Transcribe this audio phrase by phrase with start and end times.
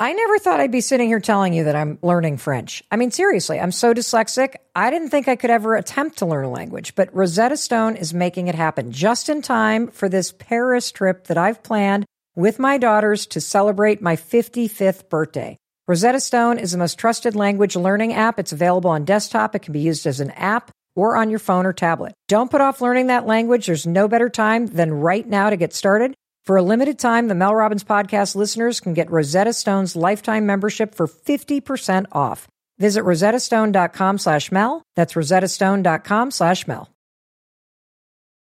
[0.00, 2.82] I never thought I'd be sitting here telling you that I'm learning French.
[2.90, 4.54] I mean, seriously, I'm so dyslexic.
[4.74, 8.14] I didn't think I could ever attempt to learn a language, but Rosetta Stone is
[8.14, 12.78] making it happen just in time for this Paris trip that I've planned with my
[12.78, 15.58] daughters to celebrate my 55th birthday.
[15.86, 18.38] Rosetta Stone is the most trusted language learning app.
[18.38, 19.54] It's available on desktop.
[19.54, 22.14] It can be used as an app or on your phone or tablet.
[22.26, 23.66] Don't put off learning that language.
[23.66, 26.14] There's no better time than right now to get started.
[26.50, 30.96] For a limited time, the Mel Robbins podcast listeners can get Rosetta Stone's lifetime membership
[30.96, 32.48] for 50% off.
[32.76, 34.82] Visit rosettastone.com slash Mel.
[34.96, 36.90] That's rosettastone.com slash Mel.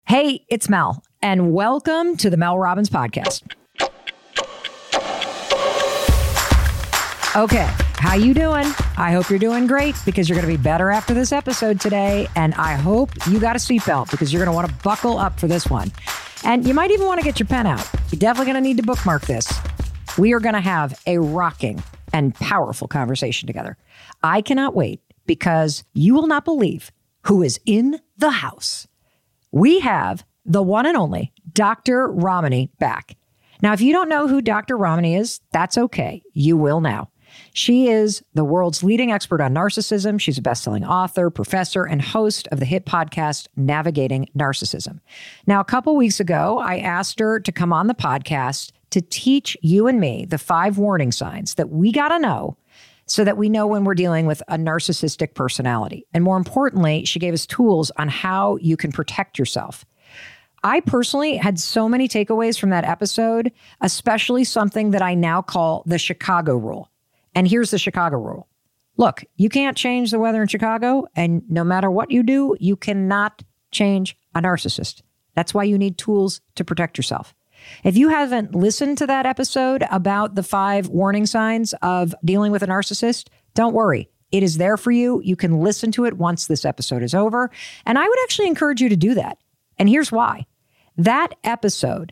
[0.07, 3.43] Hey, it's Mel, and welcome to the Mel Robbins podcast.
[7.35, 8.65] Okay, how you doing?
[8.97, 12.27] I hope you're doing great because you're going to be better after this episode today,
[12.35, 15.39] and I hope you got a seatbelt because you're going to want to buckle up
[15.39, 15.91] for this one.
[16.43, 17.89] And you might even want to get your pen out.
[18.11, 19.51] You're definitely going to need to bookmark this.
[20.17, 23.77] We are going to have a rocking and powerful conversation together.
[24.23, 26.91] I cannot wait because you will not believe
[27.23, 28.87] who is in the house.
[29.51, 32.07] We have the one and only Dr.
[32.07, 33.15] Ramani back.
[33.61, 34.77] Now, if you don't know who Dr.
[34.77, 36.23] Ramani is, that's okay.
[36.33, 37.09] You will now.
[37.53, 40.19] She is the world's leading expert on narcissism.
[40.19, 45.00] She's a best-selling author, professor, and host of the hit podcast Navigating Narcissism.
[45.47, 49.55] Now, a couple weeks ago, I asked her to come on the podcast to teach
[49.61, 52.58] you and me the five warning signs that we got to know
[53.05, 56.05] so that we know when we're dealing with a narcissistic personality.
[56.14, 59.86] And more importantly, she gave us tools on how you can protect yourself.
[60.64, 63.52] I personally had so many takeaways from that episode,
[63.82, 66.89] especially something that I now call the Chicago rule.
[67.39, 68.50] And here's the Chicago rule
[68.98, 71.05] look, you can't change the weather in Chicago.
[71.16, 75.04] And no matter what you do, you cannot change a narcissist.
[75.36, 77.33] That's why you need tools to protect yourself.
[77.86, 82.61] If you haven't listened to that episode about the five warning signs of dealing with
[82.61, 84.10] a narcissist, don't worry.
[84.33, 85.21] It is there for you.
[85.23, 87.50] You can listen to it once this episode is over.
[87.86, 89.38] And I would actually encourage you to do that.
[89.77, 90.45] And here's why
[90.98, 92.11] that episode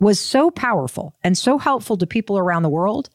[0.00, 3.10] was so powerful and so helpful to people around the world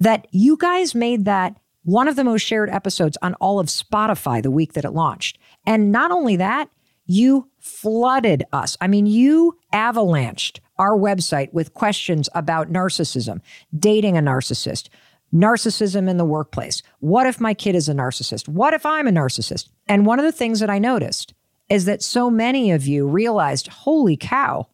[0.00, 4.42] that you guys made that one of the most shared episodes on all of Spotify
[4.42, 5.38] the week that it launched.
[5.66, 6.68] And not only that,
[7.06, 8.76] you flooded us.
[8.80, 13.40] I mean, you avalanched our website with questions about narcissism,
[13.76, 14.88] dating a narcissist,
[15.34, 16.82] narcissism in the workplace.
[17.00, 18.48] What if my kid is a narcissist?
[18.48, 19.68] What if I'm a narcissist?
[19.88, 21.34] And one of the things that I noticed
[21.68, 24.68] is that so many of you realized, holy cow,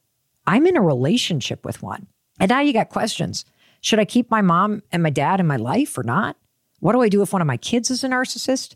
[0.47, 2.07] I'm in a relationship with one.
[2.39, 3.45] And now you got questions.
[3.87, 6.37] Should I keep my mom and my dad in my life or not?
[6.81, 8.75] What do I do if one of my kids is a narcissist?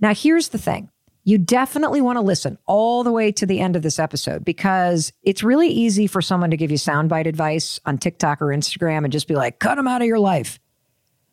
[0.00, 0.88] Now, here's the thing
[1.24, 5.12] you definitely want to listen all the way to the end of this episode because
[5.22, 9.12] it's really easy for someone to give you soundbite advice on TikTok or Instagram and
[9.12, 10.58] just be like, cut them out of your life.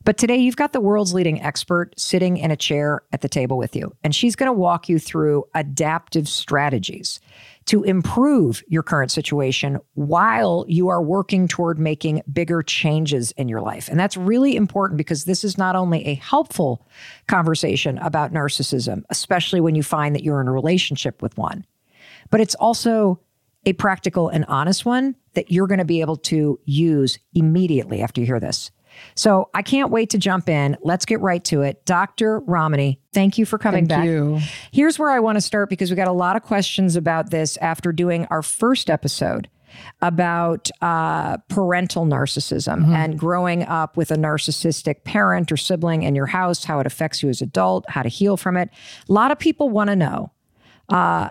[0.05, 3.57] But today you've got the world's leading expert sitting in a chair at the table
[3.57, 7.21] with you, and she's going to walk you through adaptive strategies
[7.65, 13.61] to improve your current situation while you are working toward making bigger changes in your
[13.61, 13.87] life.
[13.87, 16.85] And that's really important because this is not only a helpful
[17.27, 21.65] conversation about narcissism, especially when you find that you're in a relationship with one,
[22.29, 23.21] but it's also
[23.65, 28.19] a practical and honest one that you're going to be able to use immediately after
[28.19, 28.71] you hear this.
[29.15, 30.77] So I can't wait to jump in.
[30.81, 31.85] Let's get right to it.
[31.85, 32.39] Dr.
[32.39, 34.05] Ramani, thank you for coming thank back.
[34.05, 34.39] You.
[34.71, 37.57] Here's where I want to start because we got a lot of questions about this
[37.57, 39.49] after doing our first episode
[40.01, 42.93] about uh, parental narcissism mm-hmm.
[42.93, 47.23] and growing up with a narcissistic parent or sibling in your house, how it affects
[47.23, 48.69] you as an adult, how to heal from it.
[49.09, 50.31] A lot of people want to know,
[50.89, 51.29] uh,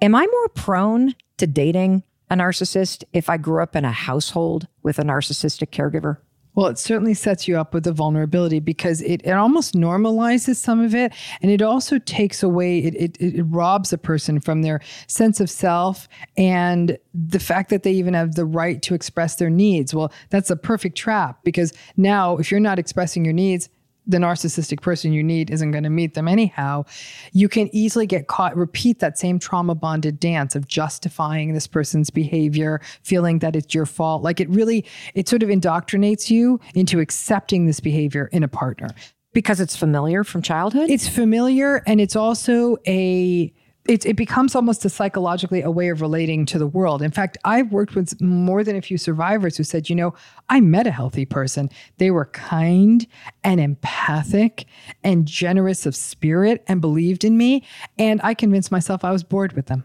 [0.00, 4.68] am I more prone to dating a narcissist if I grew up in a household
[4.82, 6.18] with a narcissistic caregiver?
[6.58, 10.80] Well, it certainly sets you up with the vulnerability because it, it almost normalizes some
[10.80, 11.12] of it.
[11.40, 15.48] And it also takes away, it, it, it robs a person from their sense of
[15.50, 19.94] self and the fact that they even have the right to express their needs.
[19.94, 23.68] Well, that's a perfect trap because now if you're not expressing your needs,
[24.08, 26.84] the narcissistic person you need isn't going to meet them anyhow,
[27.32, 32.10] you can easily get caught, repeat that same trauma bonded dance of justifying this person's
[32.10, 34.22] behavior, feeling that it's your fault.
[34.22, 34.84] Like it really,
[35.14, 38.88] it sort of indoctrinates you into accepting this behavior in a partner.
[39.34, 40.90] Because it's familiar from childhood?
[40.90, 43.52] It's familiar and it's also a
[43.88, 47.00] it, it becomes almost a psychologically a way of relating to the world.
[47.00, 50.12] In fact, I've worked with more than a few survivors who said, you know,
[50.50, 51.70] I met a healthy person.
[51.96, 53.06] They were kind
[53.42, 54.66] and empathic
[55.02, 57.64] and generous of spirit and believed in me.
[57.98, 59.84] And I convinced myself I was bored with them.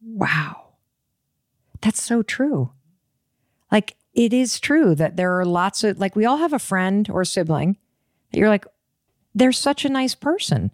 [0.00, 0.74] Wow.
[1.80, 2.70] That's so true.
[3.72, 7.10] Like, it is true that there are lots of, like, we all have a friend
[7.10, 7.76] or sibling
[8.30, 8.66] that you're like,
[9.34, 10.70] they're such a nice person.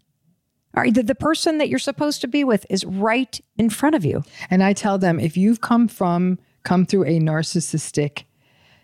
[0.75, 4.05] Are the, the person that you're supposed to be with is right in front of
[4.05, 4.23] you.
[4.51, 8.25] And I tell them if you've come from come through a narcissistic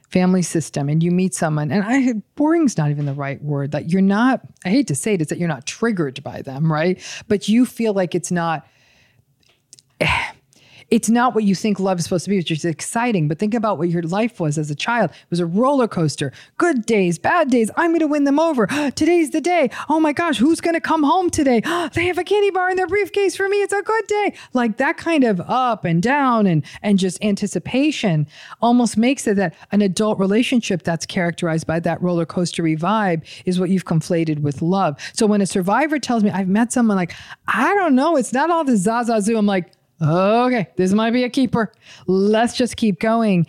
[0.08, 3.90] family system and you meet someone and I boring's not even the right word that
[3.90, 7.00] you're not I hate to say it is that you're not triggered by them, right?
[7.28, 8.66] But you feel like it's not
[10.90, 13.26] it's not what you think love is supposed to be, which is exciting.
[13.28, 15.10] But think about what your life was as a child.
[15.10, 16.32] It was a roller coaster.
[16.58, 17.70] Good days, bad days.
[17.76, 18.66] I'm going to win them over.
[18.94, 19.70] Today's the day.
[19.88, 21.60] Oh my gosh, who's going to come home today?
[21.94, 23.62] they have a candy bar in their briefcase for me.
[23.62, 24.34] It's a good day.
[24.52, 28.26] Like that kind of up and down and and just anticipation
[28.60, 33.58] almost makes it that an adult relationship that's characterized by that roller coastery vibe is
[33.58, 34.96] what you've conflated with love.
[35.14, 37.14] So when a survivor tells me I've met someone like
[37.48, 39.36] I don't know, it's not all the zazazoo.
[39.36, 41.72] I'm like okay, this might be a keeper.
[42.06, 43.46] Let's just keep going.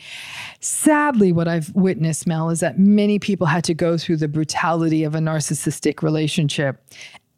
[0.60, 5.04] Sadly, what I've witnessed, Mel, is that many people had to go through the brutality
[5.04, 6.84] of a narcissistic relationship.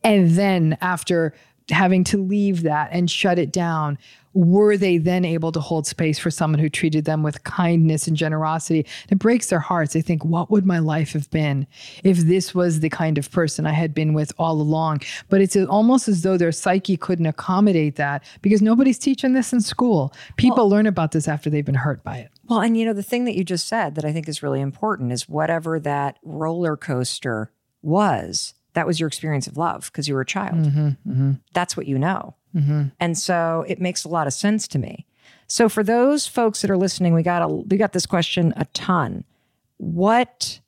[0.03, 1.33] And then after
[1.69, 3.97] having to leave that and shut it down,
[4.33, 8.15] were they then able to hold space for someone who treated them with kindness and
[8.15, 8.85] generosity?
[9.09, 9.93] It breaks their hearts.
[9.93, 11.65] They think, what would my life have been
[12.03, 15.01] if this was the kind of person I had been with all along?
[15.29, 19.61] But it's almost as though their psyche couldn't accommodate that because nobody's teaching this in
[19.61, 20.13] school.
[20.37, 22.31] People well, learn about this after they've been hurt by it.
[22.47, 24.61] Well, and you know, the thing that you just said that I think is really
[24.61, 27.51] important is whatever that roller coaster
[27.81, 30.55] was, that was your experience of love because you were a child.
[30.55, 31.31] Mm-hmm, mm-hmm.
[31.53, 32.35] That's what you know.
[32.55, 32.85] Mm-hmm.
[32.99, 35.05] And so it makes a lot of sense to me.
[35.47, 38.65] So for those folks that are listening, we got a, we got this question a
[38.73, 39.23] ton.
[39.77, 40.59] What?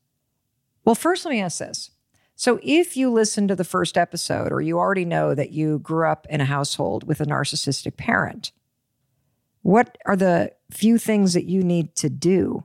[0.85, 1.91] Well, first let me ask this.
[2.35, 6.07] So if you listen to the first episode, or you already know that you grew
[6.07, 8.51] up in a household with a narcissistic parent,
[9.61, 12.63] what are the few things that you need to do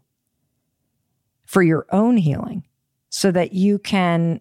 [1.44, 2.64] for your own healing
[3.10, 4.40] so that you can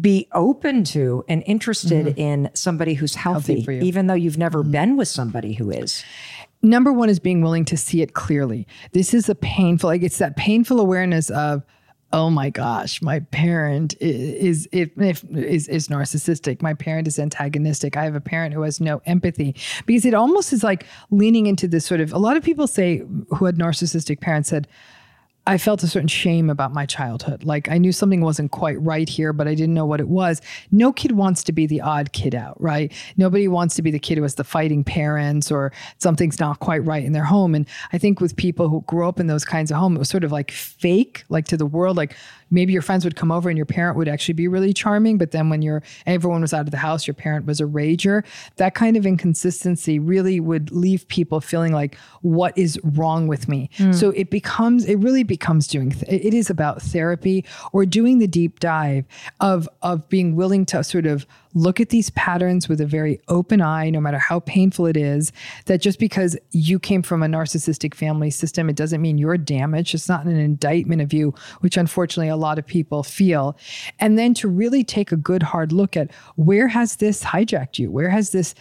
[0.00, 2.18] be open to and interested mm-hmm.
[2.18, 4.72] in somebody who's healthy, healthy even though you've never mm-hmm.
[4.72, 6.04] been with somebody who is.
[6.62, 8.66] Number one is being willing to see it clearly.
[8.92, 11.62] This is a painful, like it's that painful awareness of,
[12.12, 16.62] oh my gosh, my parent is, is, is, is narcissistic.
[16.62, 17.96] My parent is antagonistic.
[17.96, 19.54] I have a parent who has no empathy
[19.84, 23.02] because it almost is like leaning into this sort of, a lot of people say
[23.30, 24.68] who had narcissistic parents said,
[25.46, 27.44] I felt a certain shame about my childhood.
[27.44, 30.40] Like I knew something wasn't quite right here, but I didn't know what it was.
[30.70, 32.90] No kid wants to be the odd kid out, right?
[33.18, 36.82] Nobody wants to be the kid who has the fighting parents or something's not quite
[36.84, 37.54] right in their home.
[37.54, 40.08] And I think with people who grew up in those kinds of homes, it was
[40.08, 42.16] sort of like fake, like to the world, like
[42.54, 45.32] maybe your friends would come over and your parent would actually be really charming, but
[45.32, 48.24] then when you're everyone was out of the house, your parent was a rager.
[48.56, 53.68] That kind of inconsistency really would leave people feeling like, what is wrong with me?
[53.78, 53.94] Mm.
[53.94, 58.28] So it becomes, it really becomes doing, th- it is about therapy or doing the
[58.28, 59.04] deep dive
[59.40, 63.60] of of being willing to sort of look at these patterns with a very open
[63.60, 65.32] eye, no matter how painful it is.
[65.66, 69.94] That just because you came from a narcissistic family system, it doesn't mean you're damaged.
[69.94, 73.56] It's not an indictment of you, which unfortunately a lot of people feel.
[74.00, 77.90] And then to really take a good hard look at where has this hijacked you?
[77.90, 78.54] Where has this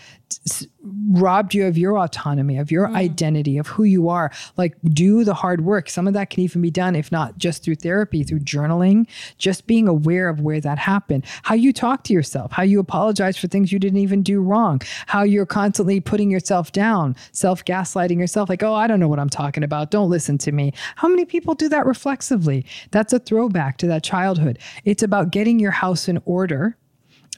[1.12, 2.96] robbed you of your autonomy, of your mm.
[2.96, 4.32] identity, of who you are.
[4.58, 5.89] Like, do the hard work.
[5.89, 9.68] Some of that can even be done, if not just through therapy, through journaling, just
[9.68, 13.48] being aware of where that happened, how you talk to yourself, how you apologize for
[13.48, 18.50] things you didn't even do wrong, how you're constantly putting yourself down, self gaslighting yourself,
[18.50, 19.92] like, oh, I don't know what I'm talking about.
[19.92, 20.74] Don't listen to me.
[20.96, 22.65] How many people do that reflexively?
[22.92, 24.60] That's a throwback to that childhood.
[24.86, 26.77] It's about getting your house in order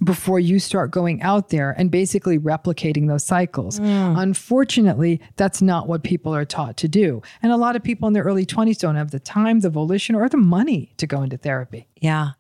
[0.04, 3.80] before you start going out there and basically replicating those cycles.
[3.80, 4.20] Mm.
[4.20, 7.22] Unfortunately, that's not what people are taught to do.
[7.42, 10.16] And a lot of people in their early 20s don't have the time, the volition,
[10.16, 11.88] or the money to go into therapy.
[12.02, 12.32] Yeah.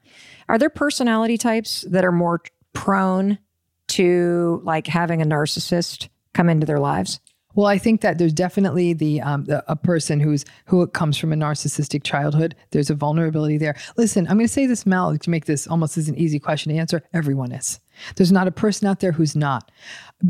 [0.50, 2.42] Are there personality types that are more
[2.74, 3.40] prone
[3.88, 7.20] to like having a narcissist come into their lives?
[7.56, 11.34] Well, I think that there's definitely the, um, the a person who's who comes from
[11.34, 12.54] a narcissistic childhood.
[12.72, 13.76] There's a vulnerability there.
[13.98, 16.74] Listen, I'm going to say this, Mel, to make this almost as an easy question
[16.74, 17.02] to answer.
[17.14, 17.80] Everyone is.
[18.16, 19.72] There's not a person out there who's not,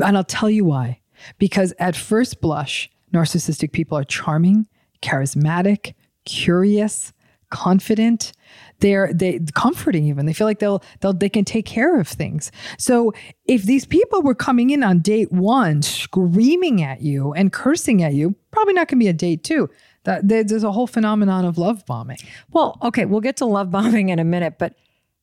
[0.00, 1.00] and I'll tell you why.
[1.38, 4.68] Because at first blush, narcissistic people are charming,
[5.02, 7.12] charismatic, curious,
[7.50, 8.32] confident.
[8.80, 10.26] They're they comforting even.
[10.26, 12.50] They feel like they'll they'll they can take care of things.
[12.78, 13.12] So
[13.46, 18.14] if these people were coming in on date one screaming at you and cursing at
[18.14, 19.68] you probably not going to be a date two
[20.04, 22.18] that there's a whole phenomenon of love bombing.
[22.50, 24.74] Well okay we'll get to love bombing in a minute but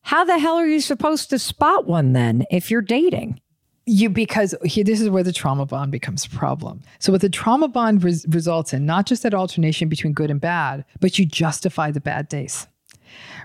[0.02, 3.40] how the hell are you supposed to spot one then if you're dating
[3.86, 6.82] you because here this is where the trauma bond becomes a problem.
[6.98, 10.40] So what the trauma bond res- results in not just that alternation between good and
[10.40, 12.66] bad, but you justify the bad days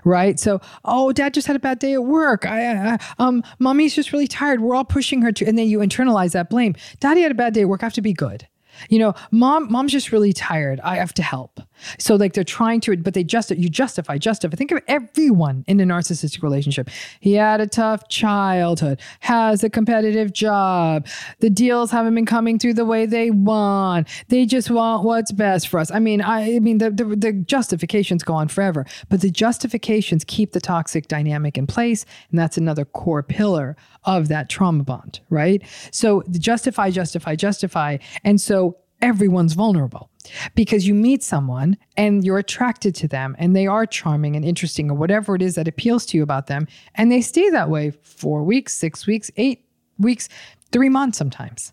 [0.04, 0.40] right?
[0.40, 2.46] So, oh, dad just had a bad day at work.
[2.46, 4.60] I, I, um, mommy's just really tired.
[4.60, 6.74] We're all pushing her to, and then you internalize that blame.
[7.00, 7.82] Daddy had a bad day at work.
[7.82, 8.48] I have to be good.
[8.88, 10.80] You know, mom, mom's just really tired.
[10.80, 11.60] I have to help.
[11.98, 14.56] So like they're trying to, but they just you justify, justify.
[14.56, 16.88] Think of everyone in a narcissistic relationship.
[17.20, 21.06] He had a tough childhood, has a competitive job.
[21.40, 24.08] The deals haven't been coming through the way they want.
[24.28, 25.90] They just want what's best for us.
[25.90, 30.24] I mean, I, I mean the, the the justifications go on forever, but the justifications
[30.24, 35.20] keep the toxic dynamic in place, and that's another core pillar of that trauma bond,
[35.30, 35.62] right?
[35.92, 40.10] So justify, justify, justify, and so everyone's vulnerable
[40.54, 44.90] because you meet someone and you're attracted to them and they are charming and interesting
[44.90, 46.66] or whatever it is that appeals to you about them.
[46.94, 49.64] And they stay that way four weeks, six weeks, eight
[49.98, 50.28] weeks,
[50.72, 51.72] three months sometimes.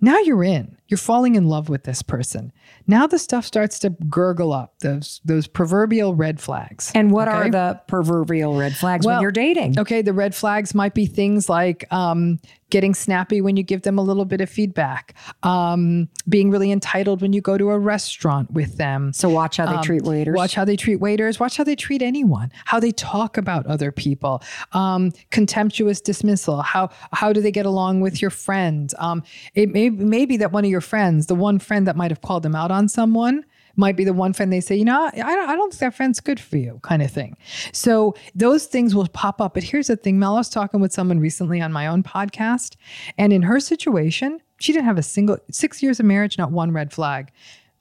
[0.00, 0.76] Now you're in.
[0.88, 2.52] You're falling in love with this person.
[2.88, 6.90] Now the stuff starts to gurgle up those those proverbial red flags.
[6.94, 7.36] And what okay?
[7.36, 9.78] are the proverbial red flags well, when you're dating?
[9.78, 12.40] Okay, the red flags might be things like um,
[12.70, 17.22] getting snappy when you give them a little bit of feedback, um, being really entitled
[17.22, 19.12] when you go to a restaurant with them.
[19.12, 20.36] So watch how they um, treat waiters.
[20.36, 21.40] Watch how they treat waiters.
[21.40, 22.50] Watch how they treat anyone.
[22.64, 24.42] How they talk about other people.
[24.72, 26.62] Um, contemptuous dismissal.
[26.62, 28.94] How how do they get along with your friends?
[28.98, 29.22] Um,
[29.54, 32.20] it may may be that one of your friends, the one friend that might have
[32.20, 33.44] called them out on someone
[33.78, 35.94] might be the one friend they say, you know, I don't, I don't think that
[35.94, 37.36] friend's good for you, kind of thing.
[37.72, 39.54] So those things will pop up.
[39.54, 42.76] But here's the thing Mel, I was talking with someone recently on my own podcast,
[43.16, 46.72] and in her situation, she didn't have a single six years of marriage, not one
[46.72, 47.30] red flag.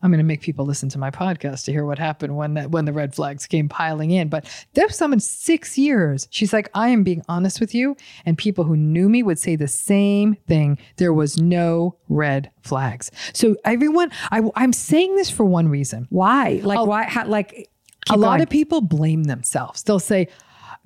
[0.01, 2.71] I'm going to make people listen to my podcast to hear what happened when that
[2.71, 4.29] when the red flags came piling in.
[4.29, 6.27] But there's someone six years.
[6.29, 9.55] She's like, I am being honest with you, and people who knew me would say
[9.55, 10.77] the same thing.
[10.97, 13.09] There was no red flags.
[13.33, 16.07] So everyone, I, I'm saying this for one reason.
[16.09, 16.61] Why?
[16.63, 17.03] Like why?
[17.05, 17.69] How, like
[18.07, 18.21] a going.
[18.21, 19.83] lot of people blame themselves.
[19.83, 20.27] They'll say,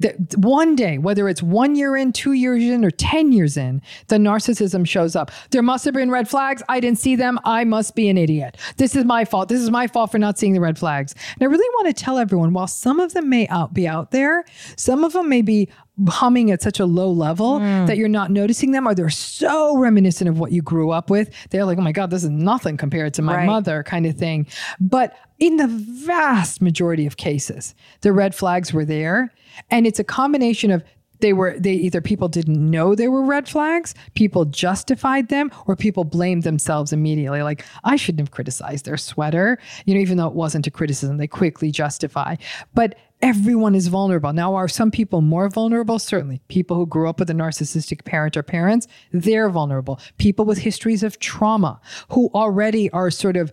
[0.01, 3.81] that one day, whether it's one year in, two years in, or 10 years in,
[4.07, 5.31] the narcissism shows up.
[5.51, 6.61] There must have been red flags.
[6.69, 7.39] I didn't see them.
[7.45, 8.57] I must be an idiot.
[8.77, 9.49] This is my fault.
[9.49, 11.13] This is my fault for not seeing the red flags.
[11.33, 14.11] And I really want to tell everyone while some of them may out, be out
[14.11, 15.69] there, some of them may be
[16.07, 17.87] humming at such a low level mm.
[17.87, 21.29] that you're not noticing them or they're so reminiscent of what you grew up with.
[21.49, 23.45] They're like, oh my God, this is nothing compared to my right.
[23.45, 24.47] mother, kind of thing.
[24.79, 29.33] But in the vast majority of cases, the red flags were there.
[29.69, 30.83] And it's a combination of
[31.21, 35.75] they were they either people didn't know they were red flags people justified them or
[35.75, 37.41] people blamed themselves immediately.
[37.41, 41.17] Like i shouldn't have criticized their sweater you know even though it wasn't a criticism
[41.17, 42.35] they quickly justify.
[42.73, 44.33] But everyone is vulnerable.
[44.33, 45.99] Now are some people more vulnerable?
[45.99, 46.41] Certainly.
[46.47, 49.99] People who grew up with a narcissistic parent or parents they're vulnerable.
[50.17, 51.79] People with histories of trauma
[52.09, 53.51] who already are sort of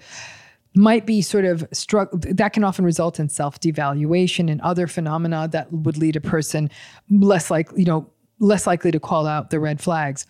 [0.75, 5.73] might be sort of struck that can often result in self-devaluation and other phenomena that
[5.73, 6.71] would lead a person
[7.11, 8.09] less like you know
[8.39, 10.27] less likely to call out the red flags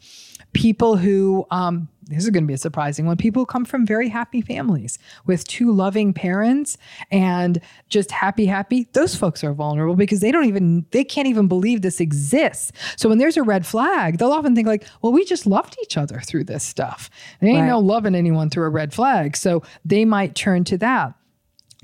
[0.53, 3.85] people who um, this is going to be a surprising one people who come from
[3.87, 6.79] very happy families with two loving parents
[7.11, 11.49] and just happy happy those folks are vulnerable because they don't even they can't even
[11.49, 12.73] believe this exists.
[12.97, 15.97] So when there's a red flag they'll often think like well we just loved each
[15.97, 17.11] other through this stuff.
[17.41, 17.69] They ain't right.
[17.69, 19.37] no loving anyone through a red flag.
[19.37, 21.15] So they might turn to that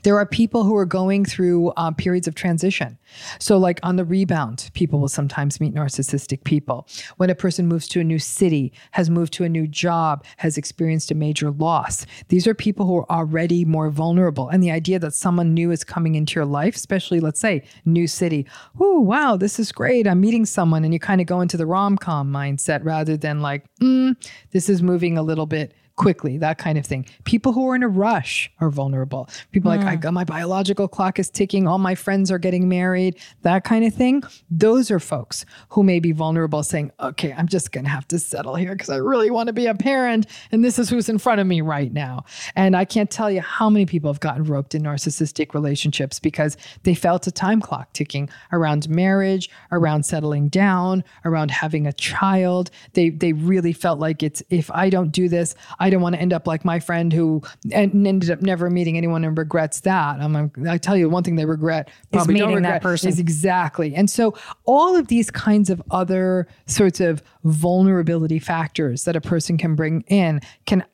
[0.04, 2.96] there are people who are going through uh, periods of transition.
[3.38, 6.86] So, like on the rebound, people will sometimes meet narcissistic people.
[7.16, 10.56] When a person moves to a new city, has moved to a new job, has
[10.56, 14.48] experienced a major loss, these are people who are already more vulnerable.
[14.48, 18.06] And the idea that someone new is coming into your life, especially, let's say, new
[18.06, 18.46] city,
[18.78, 20.06] oh, wow, this is great.
[20.06, 20.84] I'm meeting someone.
[20.84, 24.14] And you kind of go into the rom com mindset rather than like, mm,
[24.50, 27.06] this is moving a little bit quickly, that kind of thing.
[27.24, 29.28] People who are in a rush are vulnerable.
[29.52, 30.00] People like, I mm.
[30.00, 33.94] got my biological clock is ticking, all my friends are getting married, that kind of
[33.94, 34.22] thing.
[34.50, 38.18] Those are folks who may be vulnerable saying, okay, I'm just going to have to
[38.18, 40.26] settle here because I really want to be a parent.
[40.50, 42.24] And this is who's in front of me right now.
[42.56, 46.56] And I can't tell you how many people have gotten roped in narcissistic relationships because
[46.82, 52.70] they felt a time clock ticking around marriage, around settling down, around having a child.
[52.94, 56.20] They, they really felt like it's, if I don't do this, I don't want to
[56.20, 60.20] end up like my friend who en- ended up never meeting anyone and regrets that.
[60.20, 63.08] I'm, I tell you one thing they regret probably don't meeting that person.
[63.08, 63.94] is exactly.
[63.94, 69.58] And so all of these kinds of other sorts of vulnerability factors that a person
[69.58, 70.84] can bring in can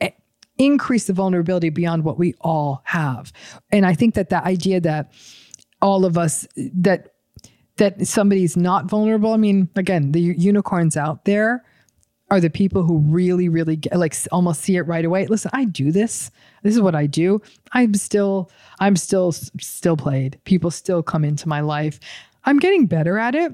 [0.00, 0.10] eh,
[0.58, 3.32] increase the vulnerability beyond what we all have.
[3.70, 5.12] And I think that the idea that
[5.80, 7.14] all of us that
[7.76, 9.32] that somebody's not vulnerable.
[9.32, 11.64] I mean, again, the unicorns out there
[12.34, 15.26] are the people who really, really get, like almost see it right away.
[15.26, 16.32] Listen, I do this.
[16.64, 17.40] This is what I do.
[17.72, 18.50] I'm still,
[18.80, 20.40] I'm still, still played.
[20.42, 22.00] People still come into my life.
[22.44, 23.52] I'm getting better at it.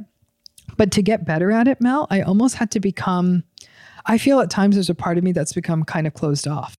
[0.79, 3.45] But to get better at it, Mel, I almost had to become,
[4.07, 6.75] I feel at times there's a part of me that's become kind of closed off.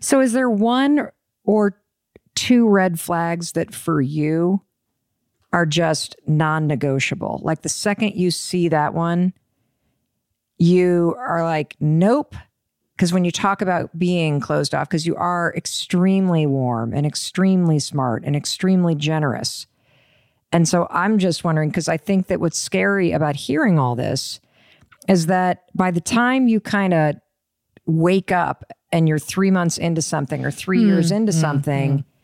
[0.00, 1.08] So, is there one
[1.44, 1.80] or
[2.34, 4.60] two red flags that for you
[5.54, 7.40] are just non negotiable?
[7.42, 9.32] Like the second you see that one,
[10.58, 12.34] you are like, nope.
[12.96, 17.78] Because when you talk about being closed off, because you are extremely warm and extremely
[17.78, 19.66] smart and extremely generous.
[20.50, 24.40] And so I'm just wondering, because I think that what's scary about hearing all this
[25.08, 27.16] is that by the time you kind of
[27.84, 31.16] wake up and you're three months into something or three years hmm.
[31.16, 31.38] into hmm.
[31.38, 32.15] something, hmm.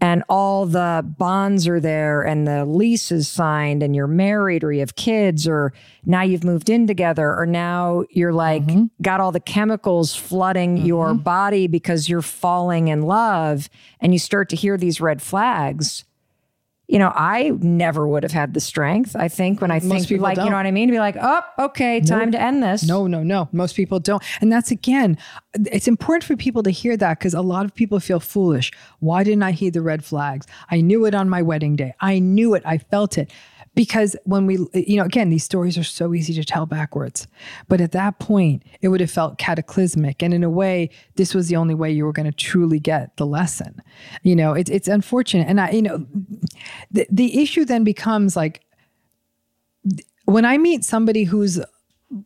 [0.00, 4.72] And all the bonds are there and the lease is signed and you're married or
[4.72, 5.72] you have kids or
[6.04, 8.84] now you've moved in together or now you're like mm-hmm.
[9.00, 11.22] got all the chemicals flooding your mm-hmm.
[11.22, 16.04] body because you're falling in love and you start to hear these red flags
[16.88, 20.22] you know i never would have had the strength i think when i think people
[20.22, 20.52] like you don't.
[20.52, 23.22] know what i mean to be like oh okay time to end this No, no,
[23.22, 23.48] no.
[23.52, 24.22] Most people don't.
[24.40, 25.18] And that's again,
[25.54, 28.70] it's important for people to hear that because a lot of people feel foolish.
[29.00, 30.46] Why didn't I heed the red flags?
[30.70, 31.94] I knew it on my wedding day.
[32.00, 32.62] I knew it.
[32.64, 33.32] I felt it.
[33.76, 37.28] Because when we, you know, again, these stories are so easy to tell backwards.
[37.68, 40.22] But at that point, it would have felt cataclysmic.
[40.22, 43.16] And in a way, this was the only way you were going to truly get
[43.18, 43.82] the lesson.
[44.22, 45.46] You know, it's it's unfortunate.
[45.46, 46.06] And I, you know,
[46.90, 48.62] the, the issue then becomes like,
[50.24, 51.68] when I meet somebody who's a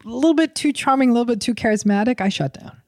[0.05, 2.81] little bit too charming, a little bit too charismatic, I shut down.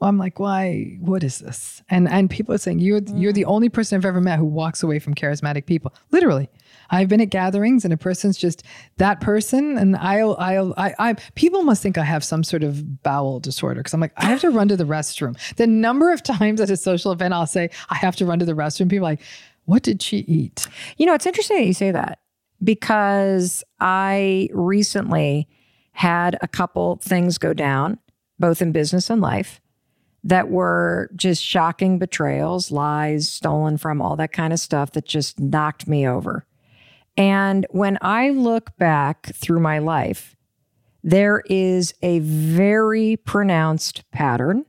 [0.00, 0.96] Well, I'm like, why?
[1.00, 1.82] What is this?
[1.90, 3.34] And and people are saying you're you're mm.
[3.34, 5.92] the only person I've ever met who walks away from charismatic people.
[6.12, 6.48] Literally,
[6.90, 8.62] I've been at gatherings and a person's just
[8.96, 13.02] that person, and I'll I'll I, I people must think I have some sort of
[13.02, 15.36] bowel disorder because I'm like I have to run to the restroom.
[15.56, 18.44] The number of times at a social event I'll say I have to run to
[18.44, 18.88] the restroom.
[18.88, 19.20] People are like,
[19.66, 20.66] what did she eat?
[20.96, 22.20] You know, it's interesting that you say that
[22.62, 25.48] because I recently
[25.92, 27.98] had a couple things go down,
[28.38, 29.60] both in business and life,
[30.24, 35.38] that were just shocking betrayals, lies, stolen from, all that kind of stuff that just
[35.38, 36.46] knocked me over.
[37.18, 40.36] And when I look back through my life,
[41.02, 44.64] there is a very pronounced pattern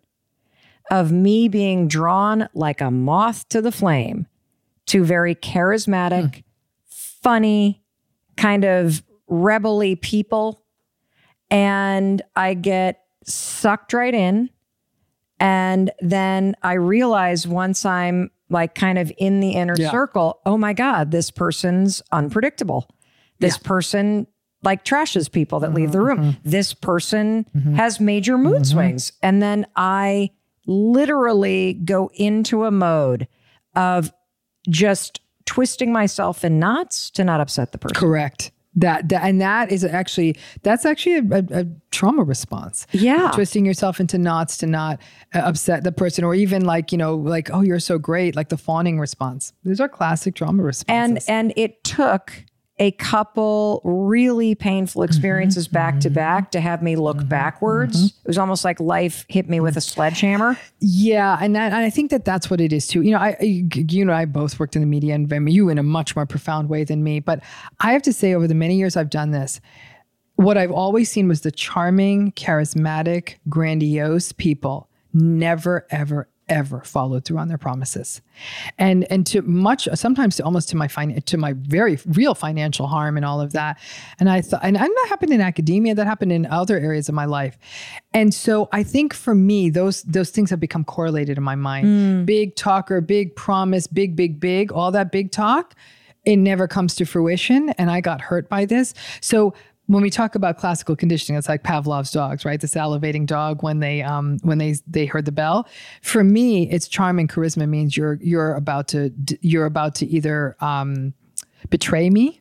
[0.89, 4.25] of me being drawn like a moth to the flame
[4.87, 6.41] to very charismatic, hmm.
[6.87, 7.83] funny,
[8.35, 10.63] kind of rebelly people.
[11.51, 14.49] And I get sucked right in.
[15.39, 19.91] And then I realize once I'm like kind of in the inner Yeah.
[19.91, 22.89] circle, oh my God, this person's unpredictable.
[23.39, 24.27] This person
[24.63, 26.19] like trashes people that leave the mm-hmm, room.
[26.19, 26.49] Mm-hmm.
[26.49, 27.75] This person mm-hmm.
[27.75, 29.13] has major mood swings.
[29.23, 30.31] And then I
[30.65, 33.27] literally go into a mode
[33.75, 34.11] of
[34.69, 37.95] just twisting myself in knots to not upset the person.
[37.95, 38.51] Correct.
[38.75, 42.85] That, that and that is actually that's actually a, a, a trauma response.
[42.91, 43.31] Yeah.
[43.33, 45.01] twisting yourself into knots to not
[45.33, 48.49] uh, upset the person, or even like you know, like oh, you're so great, like
[48.49, 49.53] the fawning response.
[49.63, 52.45] These are classic trauma and and it took
[52.79, 55.09] a couple really painful mm-hmm.
[55.09, 56.15] experiences back to mm-hmm.
[56.15, 57.27] back to have me look mm-hmm.
[57.27, 58.07] backwards.
[58.07, 60.57] It was almost like life hit me with a sledgehammer.
[60.79, 63.01] yeah, and, that, and I think that that's what it is too.
[63.01, 65.77] You know, I you you and I both worked in the media, and you in
[65.77, 67.19] a much more profound way than me.
[67.19, 67.41] But
[67.81, 69.59] I have to say, over the many years I've done this,
[70.35, 77.37] what I've always seen was the charming, charismatic, grandiose people never, ever, ever followed through
[77.37, 78.21] on their promises.
[78.77, 82.87] And and to much sometimes to almost to my fin- to my very real financial
[82.87, 83.79] harm and all of that.
[84.19, 87.15] And i thought and, and that happened in academia that happened in other areas of
[87.15, 87.57] my life.
[88.13, 91.87] And so i think for me those those things have become correlated in my mind.
[91.87, 92.25] Mm.
[92.25, 95.75] Big talker big promise big big big all that big talk
[96.25, 97.69] it never comes to fruition.
[97.77, 98.93] And i got hurt by this.
[99.21, 99.53] So
[99.89, 102.61] when we talk about classical conditioning, it's like Pavlov's dogs, right?
[102.61, 105.67] The salivating dog when they um, when they they heard the bell.
[106.03, 110.55] For me, it's charm and charisma means you're you're about to you're about to either
[110.59, 111.15] um,
[111.71, 112.39] betray me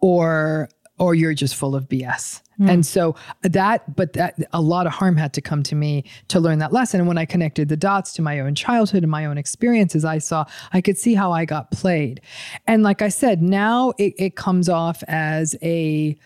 [0.00, 2.42] or or you're just full of BS.
[2.60, 2.70] Mm.
[2.70, 6.38] And so that, but that a lot of harm had to come to me to
[6.38, 7.00] learn that lesson.
[7.00, 10.18] And when I connected the dots to my own childhood and my own experiences, I
[10.18, 12.20] saw, I could see how I got played.
[12.68, 16.16] And like I said, now it, it comes off as a,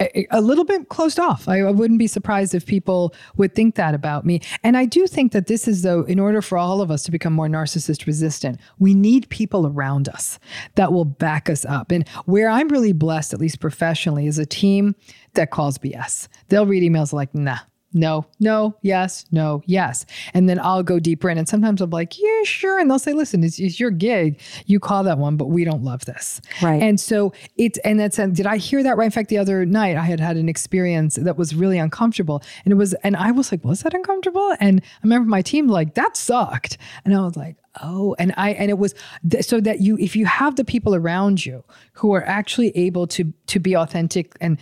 [0.00, 1.48] a, little bit closed off.
[1.48, 4.40] I, wouldn't be surprised if people would think that about me.
[4.62, 7.10] And I do think that this is, though, in order for all of us to
[7.10, 10.38] become more narcissist resistant, we need people around us
[10.76, 11.90] that will back us up.
[11.90, 14.94] And where I'm really blessed, at least professionally, is a team
[15.34, 16.28] that calls BS.
[16.48, 17.58] They'll read emails like, nah,
[17.92, 20.04] no, no, yes, no, yes.
[20.34, 21.38] And then I'll go deeper in.
[21.38, 22.78] And sometimes I'm like, yeah, sure.
[22.78, 24.40] And they'll say, listen, it's, it's, your gig.
[24.66, 26.40] You call that one, but we don't love this.
[26.60, 26.82] Right.
[26.82, 29.06] And so it's, and that's, and did I hear that right?
[29.06, 32.42] In fact, the other night I had had an experience that was really uncomfortable.
[32.64, 34.54] And it was, and I was like, was that uncomfortable?
[34.60, 36.76] And I remember my team like, that sucked.
[37.04, 38.94] And I was like, oh and i and it was
[39.28, 43.06] th- so that you if you have the people around you who are actually able
[43.06, 44.58] to to be authentic and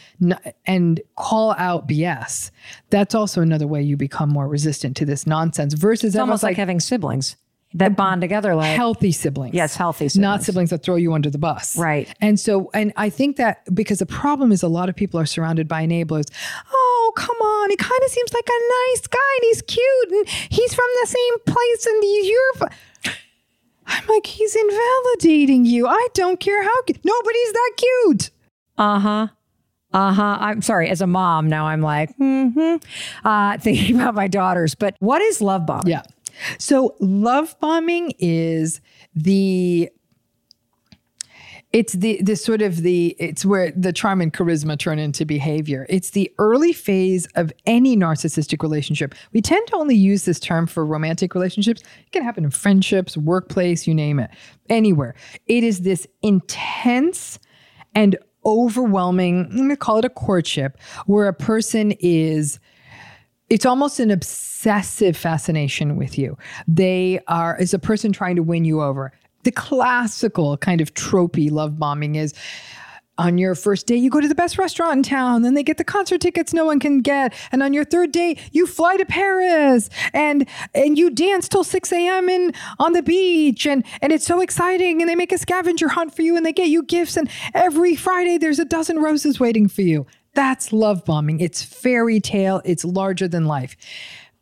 [0.67, 2.51] and call out bs
[2.91, 6.51] that's also another way you become more resistant to this nonsense versus it's almost like,
[6.51, 7.37] like having siblings
[7.77, 9.55] that bond together like healthy siblings.
[9.55, 10.23] Yes, healthy siblings.
[10.23, 11.77] Not siblings that throw you under the bus.
[11.77, 12.09] Right.
[12.21, 15.27] And so, and I think that because the problem is a lot of people are
[15.27, 16.27] surrounded by enablers.
[16.73, 16.86] Oh,
[17.17, 17.71] come on.
[17.71, 21.07] He kind of seems like a nice guy and he's cute and he's from the
[21.07, 22.71] same place and you're.
[23.89, 25.87] I'm like, he's invalidating you.
[25.87, 26.75] I don't care how
[27.05, 28.31] nobody's that cute.
[28.79, 29.29] Uh huh.
[29.93, 30.37] Uh huh.
[30.41, 30.89] I'm sorry.
[30.89, 32.77] As a mom, now I'm like, hmm.
[33.25, 34.75] Uh, thinking about my daughters.
[34.75, 35.89] But what is love bombing?
[35.89, 36.03] Yeah.
[36.59, 38.81] So love bombing is
[39.15, 39.89] the
[41.73, 45.87] it's the the sort of the it's where the charm and charisma turn into behavior.
[45.89, 49.15] It's the early phase of any narcissistic relationship.
[49.33, 51.83] We tend to only use this term for romantic relationships.
[51.83, 54.31] It can happen in friendships workplace you name it.
[54.69, 55.15] Anywhere.
[55.47, 57.39] It is this intense
[57.95, 62.61] and overwhelming i'm going to call it a courtship where a person is
[63.49, 66.37] it's almost an obsessive fascination with you.
[66.67, 69.13] They are, as a person trying to win you over
[69.47, 72.35] the classical kind of tropey love bombing is
[73.17, 75.79] on your first date, you go to the best restaurant in town, then they get
[75.79, 77.33] the concert tickets no one can get.
[77.53, 81.93] And on your third date, you fly to Paris and and you dance till 6
[81.93, 82.29] a.m.
[82.29, 83.67] in on the beach.
[83.67, 85.01] And and it's so exciting.
[85.01, 87.17] And they make a scavenger hunt for you and they get you gifts.
[87.17, 90.07] And every Friday there's a dozen roses waiting for you.
[90.35, 91.39] That's love bombing.
[91.39, 93.77] It's fairy tale, it's larger than life.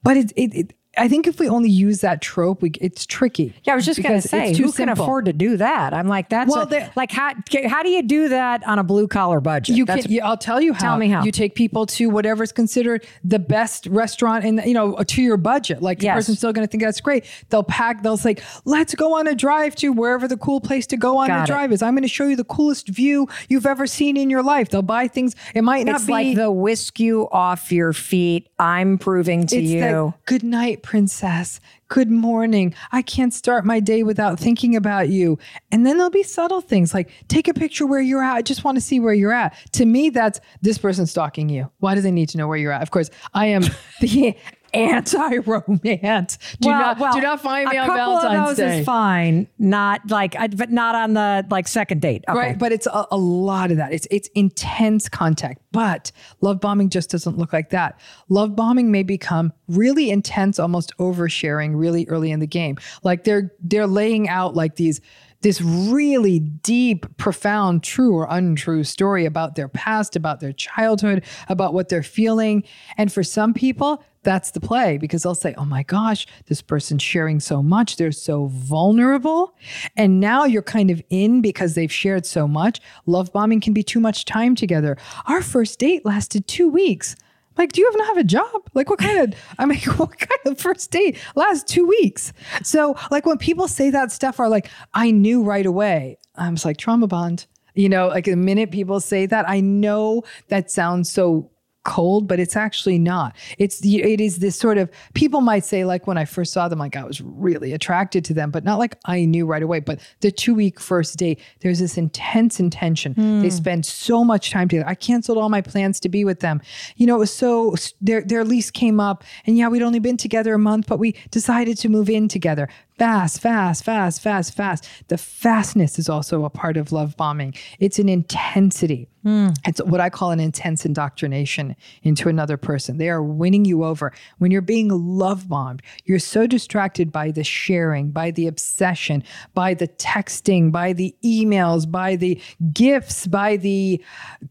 [0.02, 3.52] But it, it, it I think if we only use that trope, we, it's tricky.
[3.64, 4.72] Yeah, I was just going to say, who simple.
[4.72, 5.92] can afford to do that?
[5.94, 7.32] I'm like, that's well, a, like how
[7.66, 9.76] how do you do that on a blue collar budget?
[9.76, 10.02] You can.
[10.22, 10.80] I'll tell you how.
[10.80, 11.24] Tell me how.
[11.24, 15.82] You take people to whatever's considered the best restaurant in you know to your budget.
[15.82, 16.14] Like yes.
[16.14, 17.24] the person's still going to think that's great.
[17.50, 18.02] They'll pack.
[18.02, 21.28] They'll say, let's go on a drive to wherever the cool place to go on
[21.28, 21.74] Got a drive it.
[21.74, 21.82] is.
[21.82, 24.68] I'm going to show you the coolest view you've ever seen in your life.
[24.68, 25.34] They'll buy things.
[25.54, 28.48] It might not it's be like the whisk you off your feet.
[28.58, 30.14] I'm proving to you.
[30.26, 31.60] good night, princess.
[31.88, 32.74] Good morning.
[32.92, 35.38] I can't start my day without thinking about you.
[35.72, 38.34] And then there'll be subtle things like take a picture where you're at.
[38.34, 39.56] I just want to see where you're at.
[39.72, 41.70] To me, that's this person stalking you.
[41.78, 42.82] Why do they need to know where you're at?
[42.82, 43.62] Of course, I am
[44.00, 44.36] the
[44.74, 46.38] anti-romance.
[46.60, 48.80] Do well, not well, do not find me on Valentine's of those Day.
[48.80, 52.24] Is fine, not like, but not on the like second date.
[52.28, 52.38] Okay.
[52.38, 53.92] Right, but it's a, a, lot of that.
[53.92, 55.60] It's it's intense contact.
[55.72, 57.98] But love bombing just doesn't look like that.
[58.28, 62.76] Love bombing may become really intense, almost oversharing, really early in the game.
[63.02, 65.00] Like they're they're laying out like these
[65.44, 71.74] this really deep, profound, true or untrue story about their past, about their childhood, about
[71.74, 72.64] what they're feeling.
[72.96, 77.02] And for some people, that's the play because they'll say, Oh my gosh, this person's
[77.02, 77.96] sharing so much.
[77.96, 79.54] They're so vulnerable.
[79.96, 82.80] And now you're kind of in because they've shared so much.
[83.06, 84.96] Love bombing can be too much time together.
[85.26, 87.16] Our first date lasted two weeks.
[87.56, 88.68] Like, do you even have a job?
[88.74, 92.32] Like, what kind of, I mean, what kind of first date lasts two weeks?
[92.62, 96.18] So, like, when people say that stuff, are like, I knew right away.
[96.36, 97.46] I'm just like, trauma bond.
[97.76, 101.50] You know, like the minute people say that, I know that sounds so
[101.84, 103.36] cold, but it's actually not.
[103.58, 106.78] It's it is this sort of people might say like when I first saw them,
[106.78, 109.80] like I was really attracted to them, but not like I knew right away.
[109.80, 113.14] But the two week first date, there's this intense intention.
[113.14, 113.42] Mm.
[113.42, 114.88] They spend so much time together.
[114.88, 116.60] I canceled all my plans to be with them.
[116.96, 120.16] You know, it was so their their lease came up, and yeah, we'd only been
[120.16, 122.68] together a month, but we decided to move in together
[122.98, 124.88] fast, fast, fast, fast, fast.
[125.08, 127.54] The fastness is also a part of love bombing.
[127.80, 129.08] It's an intensity.
[129.24, 129.56] Mm.
[129.66, 132.98] It's what I call an intense indoctrination into another person.
[132.98, 134.12] They are winning you over.
[134.38, 139.74] When you're being love bombed, you're so distracted by the sharing, by the obsession, by
[139.74, 142.40] the texting, by the emails, by the
[142.72, 144.02] gifts, by the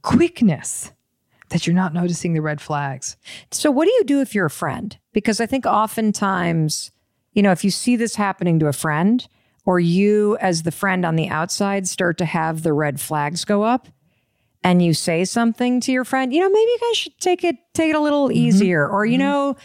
[0.01, 0.91] quickness
[1.49, 3.15] that you're not noticing the red flags.
[3.51, 4.97] So, what do you do if you're a friend?
[5.13, 6.91] Because I think oftentimes
[7.33, 9.27] you know, if you see this happening to a friend,
[9.65, 13.63] or you as the friend on the outside start to have the red flags go
[13.63, 13.87] up
[14.63, 17.55] and you say something to your friend, you know, maybe you guys should take it
[17.73, 18.37] take it a little mm-hmm.
[18.37, 19.27] easier or you mm-hmm.
[19.27, 19.55] know,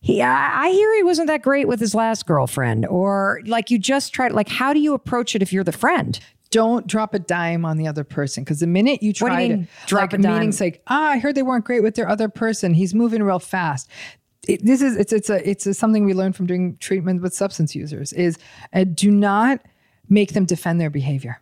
[0.00, 3.78] he I, I hear he wasn't that great with his last girlfriend or like you
[3.78, 6.18] just tried like how do you approach it if you're the friend?
[6.50, 9.66] Don't drop a dime on the other person because the minute you try you to
[9.86, 10.34] drop like, a dime?
[10.34, 13.40] meetings like ah I heard they weren't great with their other person he's moving real
[13.40, 13.90] fast
[14.44, 17.34] it, this is it's it's a it's a, something we learned from doing treatment with
[17.34, 18.38] substance users is
[18.72, 19.60] uh, do not
[20.08, 21.40] make them defend their behavior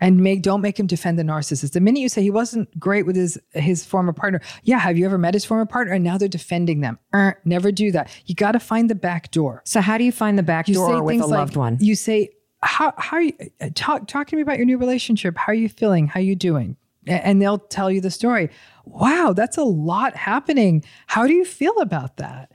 [0.00, 1.72] and make don't make him defend the narcissist.
[1.72, 5.04] The minute you say he wasn't great with his his former partner, yeah, have you
[5.04, 5.92] ever met his former partner?
[5.92, 6.98] And now they're defending them.
[7.14, 8.10] Er, never do that.
[8.26, 9.62] You got to find the back door.
[9.64, 11.78] So how do you find the back you door with a loved like, one?
[11.80, 12.30] You say,
[12.62, 15.36] how how are you uh, talk talk to me about your new relationship?
[15.36, 16.08] How are you feeling?
[16.08, 16.76] How are you doing?
[17.06, 18.50] And they'll tell you the story
[18.84, 20.84] wow, that's a lot happening.
[21.06, 22.50] How do you feel about that?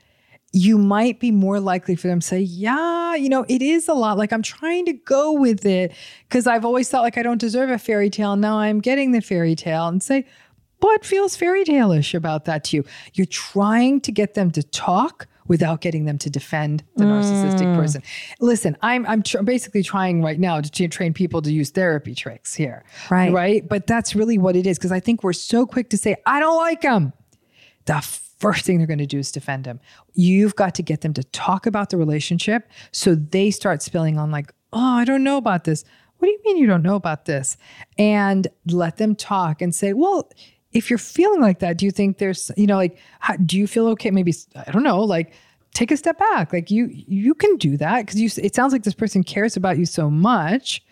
[0.53, 3.93] You might be more likely for them to say, Yeah, you know, it is a
[3.93, 4.17] lot.
[4.17, 5.93] Like I'm trying to go with it
[6.27, 8.35] because I've always felt like I don't deserve a fairy tale.
[8.35, 10.25] Now I'm getting the fairy tale and say,
[10.79, 12.85] What feels fairy tale-ish about that to you?
[13.13, 17.11] You're trying to get them to talk without getting them to defend the mm.
[17.11, 18.01] narcissistic person.
[18.39, 22.15] Listen, I'm I'm tr- basically trying right now to t- train people to use therapy
[22.15, 22.83] tricks here.
[23.09, 23.31] Right.
[23.31, 23.67] Right?
[23.67, 26.39] But that's really what it is because I think we're so quick to say I
[26.39, 27.13] don't like him.
[27.85, 28.01] The
[28.39, 29.79] first thing they're going to do is defend him.
[30.13, 34.31] You've got to get them to talk about the relationship so they start spilling on
[34.31, 35.83] like, "Oh, I don't know about this."
[36.17, 37.57] What do you mean you don't know about this?
[37.99, 40.29] And let them talk and say, "Well,
[40.71, 43.67] if you're feeling like that, do you think there's, you know, like, how, do you
[43.67, 44.11] feel okay?
[44.11, 45.33] Maybe, I don't know, like,
[45.77, 46.51] take a step back.
[46.51, 48.29] Like you, you can do that because you.
[48.43, 50.83] It sounds like this person cares about you so much,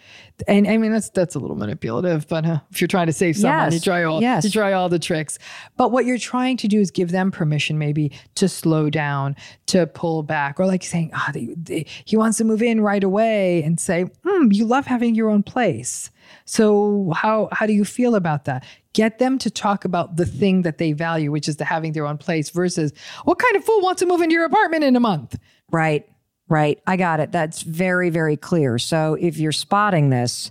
[0.47, 2.27] and I mean that's that's a little manipulative.
[2.27, 3.73] But uh, if you're trying to save someone, yes.
[3.73, 4.43] you try all yes.
[4.43, 5.39] you try all the tricks.
[5.75, 9.35] But what you're trying to do is give them permission, maybe to slow down,
[9.67, 13.63] to pull back, or like saying, ah, oh, he wants to move in right away,
[13.63, 16.11] and say, hmm, you love having your own place.
[16.45, 18.63] So how how do you feel about that?
[18.95, 22.07] Get them to talk about the thing that they value, which is the having their
[22.07, 22.93] own place versus
[23.25, 25.37] what kind of fool wants to move into your apartment in a month?
[25.69, 26.07] Right.
[26.47, 26.79] Right.
[26.87, 27.33] I got it.
[27.33, 28.79] That's very, very clear.
[28.79, 30.49] So if you're spotting this,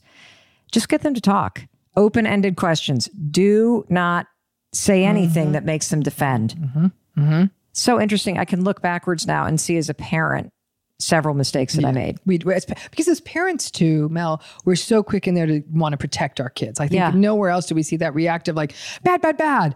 [0.71, 1.63] just get them to talk.
[1.97, 3.07] Open ended questions.
[3.31, 4.27] Do not
[4.75, 5.53] say anything mm-hmm.
[5.53, 6.55] that makes them defend.
[6.55, 6.87] Mm-hmm.
[7.19, 7.45] Mm-hmm.
[7.73, 8.39] So interesting.
[8.39, 10.53] I can look backwards now and see as a parent
[10.99, 11.89] several mistakes that yeah.
[11.89, 12.19] I made.
[12.25, 16.41] We because as parents too, Mel, we're so quick in there to want to protect
[16.41, 16.81] our kids.
[16.81, 17.11] I think yeah.
[17.11, 19.75] nowhere else do we see that reactive like bad, bad, bad.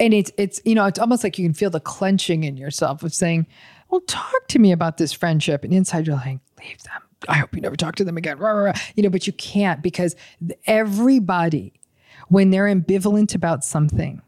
[0.00, 3.02] And it's it's you know it's almost like you can feel the clenching in yourself
[3.02, 3.46] of saying,
[3.90, 7.02] "Well, talk to me about this friendship," and inside you're like, "Leave them.
[7.28, 9.82] I hope you never talk to them again." rah rah You know, but you can't
[9.82, 10.16] because
[10.66, 11.74] everybody,
[12.28, 14.20] when they're ambivalent about something,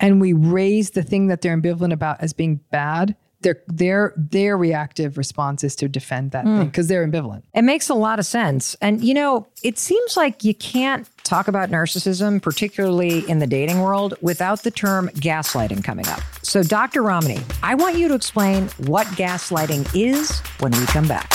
[0.00, 4.58] and we raise the thing that they're ambivalent about as being bad, their their their
[4.58, 6.58] reactive response is to defend that mm.
[6.58, 7.44] thing because they're ambivalent.
[7.54, 8.74] It makes a lot of sense.
[8.80, 13.80] And you know, it seems like you can't talk about narcissism, particularly in the dating
[13.80, 16.20] world, without the term gaslighting coming up.
[16.42, 17.02] So, Dr.
[17.02, 21.30] Ramani, I want you to explain what gaslighting is when we come back.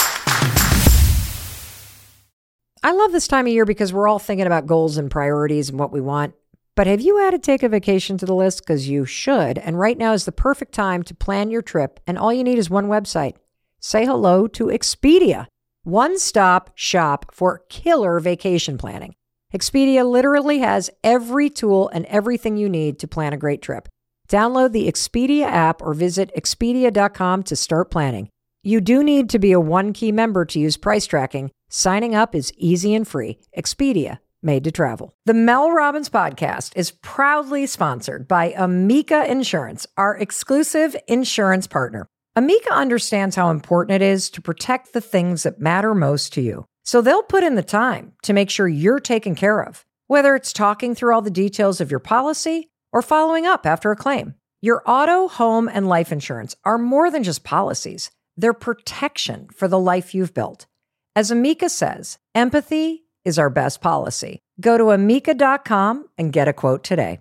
[2.82, 5.78] I love this time of year because we're all thinking about goals and priorities and
[5.78, 6.34] what we want.
[6.80, 8.62] But have you added take a vacation to the list?
[8.62, 9.58] Because you should.
[9.58, 12.00] And right now is the perfect time to plan your trip.
[12.08, 13.34] And all you need is one website.
[13.82, 15.48] Say hello to Expedia,
[15.84, 19.14] one stop shop for killer vacation planning.
[19.54, 23.90] Expedia literally has every tool and everything you need to plan a great trip.
[24.30, 28.30] Download the Expedia app or visit Expedia.com to start planning.
[28.64, 31.52] You do need to be a one key member to use price tracking.
[31.70, 33.38] Signing up is easy and free.
[33.58, 35.16] Expedia made to travel.
[35.26, 42.08] The Mel Robbins podcast is proudly sponsored by Amica Insurance, our exclusive insurance partner.
[42.36, 46.66] Amica understands how important it is to protect the things that matter most to you.
[46.84, 50.54] So they'll put in the time to make sure you're taken care of, whether it's
[50.54, 54.36] talking through all the details of your policy or following up after a claim.
[54.62, 59.80] Your auto, home, and life insurance are more than just policies, they're protection for the
[59.80, 60.66] life you've built.
[61.16, 64.42] As Amica says, empathy is our best policy.
[64.60, 67.20] Go to amica.com and get a quote today.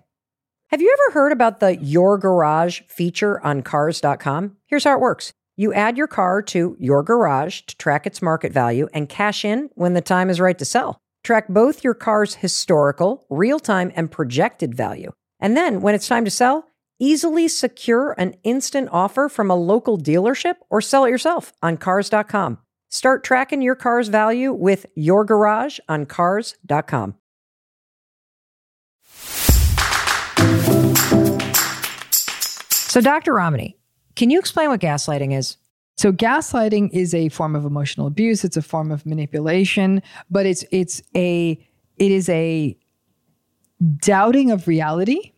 [0.71, 4.57] Have you ever heard about the Your Garage feature on cars.com?
[4.67, 8.51] Here's how it works you add your car to Your Garage to track its market
[8.51, 10.99] value and cash in when the time is right to sell.
[11.23, 15.11] Track both your car's historical, real time, and projected value.
[15.39, 16.65] And then when it's time to sell,
[16.99, 22.59] easily secure an instant offer from a local dealership or sell it yourself on cars.com.
[22.89, 27.15] Start tracking your car's value with Your Garage on cars.com.
[32.71, 33.33] So, Dr.
[33.33, 33.77] Ramani,
[34.15, 35.57] can you explain what gaslighting is?
[35.99, 38.45] So gaslighting is a form of emotional abuse.
[38.45, 41.59] It's a form of manipulation, but it's it's a
[41.97, 42.77] it is a
[43.97, 45.33] doubting of reality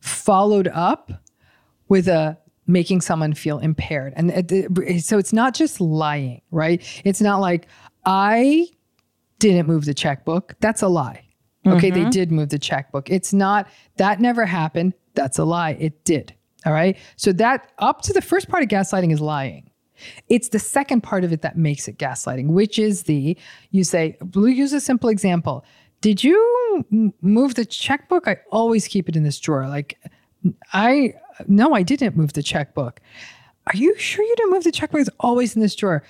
[0.00, 1.12] followed up
[1.88, 2.38] with a
[2.72, 4.14] making someone feel impaired.
[4.16, 6.82] And it, so it's not just lying, right?
[7.04, 7.68] It's not like
[8.06, 8.66] I
[9.38, 10.54] didn't move the checkbook.
[10.60, 11.24] That's a lie.
[11.66, 12.04] Okay, mm-hmm.
[12.04, 13.10] they did move the checkbook.
[13.10, 14.94] It's not that never happened.
[15.14, 15.76] That's a lie.
[15.78, 16.34] It did.
[16.64, 16.96] All right.
[17.16, 19.70] So that up to the first part of gaslighting is lying.
[20.28, 23.36] It's the second part of it that makes it gaslighting, which is the
[23.70, 25.64] you say, we'll use a simple example.
[26.00, 26.84] Did you
[27.20, 28.26] move the checkbook?
[28.26, 29.68] I always keep it in this drawer.
[29.68, 29.98] Like,
[30.72, 31.14] I,
[31.46, 33.00] no, I didn't move the checkbook.
[33.66, 35.00] Are you sure you didn't move the checkbook?
[35.02, 36.02] It's always in this drawer.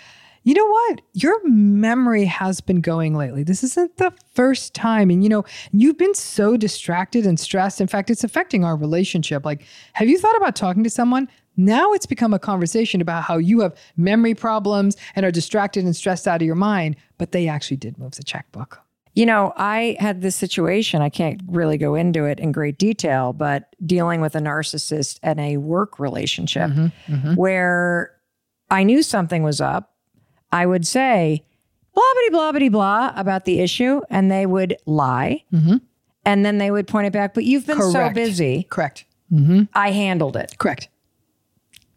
[0.45, 1.01] You know what?
[1.13, 3.45] Your memory has been going lately.
[3.45, 5.09] This isn't the first time.
[5.11, 7.81] And you know, you've been so distracted and stressed.
[7.81, 9.45] In fact, it's affecting our relationship.
[9.45, 11.29] Like, have you thought about talking to someone?
[11.57, 15.95] Now it's become a conversation about how you have memory problems and are distracted and
[15.95, 18.82] stressed out of your mind, but they actually did move the checkbook.
[19.15, 23.35] You know, I had this situation, I can't really go into it in great detail,
[23.35, 27.35] but dealing with a narcissist and a work relationship mm-hmm, mm-hmm.
[27.35, 28.13] where
[28.71, 29.93] I knew something was up.
[30.51, 31.45] I would say,
[31.95, 35.45] blah, blah, blah, blah about the issue, and they would lie.
[35.53, 35.77] Mm-hmm.
[36.25, 37.93] And then they would point it back, but you've been Correct.
[37.93, 38.67] so busy.
[38.71, 39.05] Correct.
[39.75, 40.55] I handled it.
[40.59, 40.89] Correct.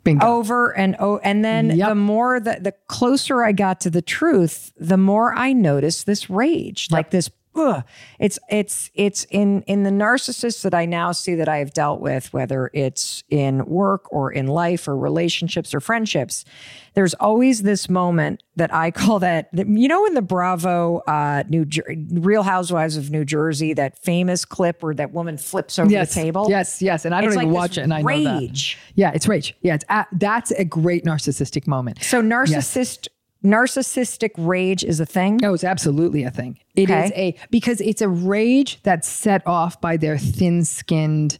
[0.05, 0.25] Bingo.
[0.25, 1.89] over and oh and then yep.
[1.89, 6.29] the more that the closer I got to the truth, the more I noticed this
[6.29, 6.97] rage, yep.
[6.97, 7.83] like this ugh,
[8.19, 12.01] it's it's it's in in the narcissists that I now see that I have dealt
[12.01, 16.45] with, whether it's in work or in life or relationships or friendships.
[16.93, 21.65] There's always this moment that I call that, you know, in the Bravo, uh, New
[21.65, 26.13] Jer- Real Housewives of New Jersey, that famous clip where that woman flips over yes,
[26.13, 26.47] the table.
[26.49, 28.23] Yes, yes, and I don't it's even like watch it, and I rage.
[28.23, 28.75] know that.
[28.95, 29.55] Yeah, it's rage.
[29.61, 32.01] Yeah, it's a, that's a great narcissistic moment.
[32.01, 33.07] So narcissist.
[33.07, 33.14] Yes
[33.45, 35.37] narcissistic rage is a thing?
[35.41, 36.57] No, it's absolutely a thing.
[36.75, 37.05] It okay.
[37.05, 41.37] is a because it's a rage that's set off by their thin-skinned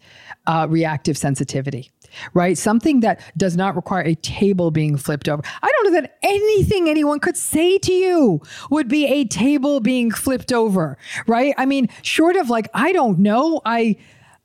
[0.48, 1.91] uh, reactive sensitivity.
[2.34, 2.58] Right?
[2.58, 5.44] Something that does not require a table being flipped over.
[5.62, 10.12] I don't know that anything anyone could say to you would be a table being
[10.12, 10.98] flipped over.
[11.28, 11.54] Right?
[11.58, 13.98] I mean, short of like, I don't know, I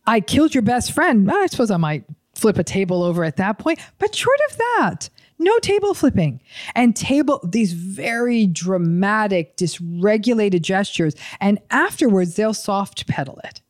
[0.04, 1.30] I killed your best friend.
[1.30, 3.78] I suppose I might flip a table over at that point.
[3.98, 6.40] But short of that, no table flipping
[6.74, 13.60] and table these very dramatic dysregulated gestures and afterwards they'll soft pedal it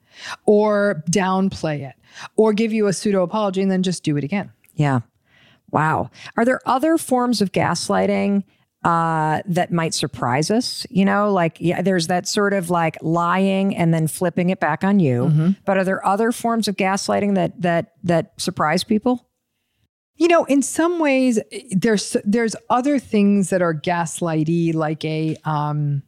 [0.46, 1.94] or downplay it
[2.36, 5.00] or give you a pseudo apology and then just do it again yeah
[5.70, 8.42] wow are there other forms of gaslighting
[8.82, 10.86] uh, that might surprise us.
[10.88, 14.84] You know, like yeah, there's that sort of like lying and then flipping it back
[14.84, 15.24] on you.
[15.24, 15.50] Mm-hmm.
[15.64, 19.26] But are there other forms of gaslighting that that that surprise people?
[20.20, 26.02] You know, in some ways, there's there's other things that are gaslighty, like a um,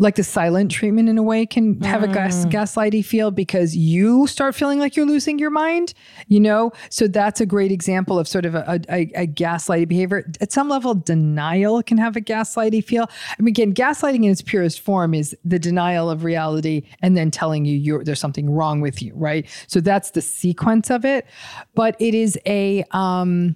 [0.00, 2.10] like the silent treatment in a way can have mm.
[2.10, 2.50] a gas, mm.
[2.50, 5.92] gaslighty feel because you start feeling like you're losing your mind,
[6.26, 6.72] you know?
[6.88, 10.24] So that's a great example of sort of a, a, a gaslighty behavior.
[10.40, 13.10] At some level, denial can have a gaslighty feel.
[13.38, 17.30] I mean, again, gaslighting in its purest form is the denial of reality and then
[17.30, 19.46] telling you you're, there's something wrong with you, right?
[19.66, 21.26] So that's the sequence of it.
[21.74, 23.54] But it is a, um,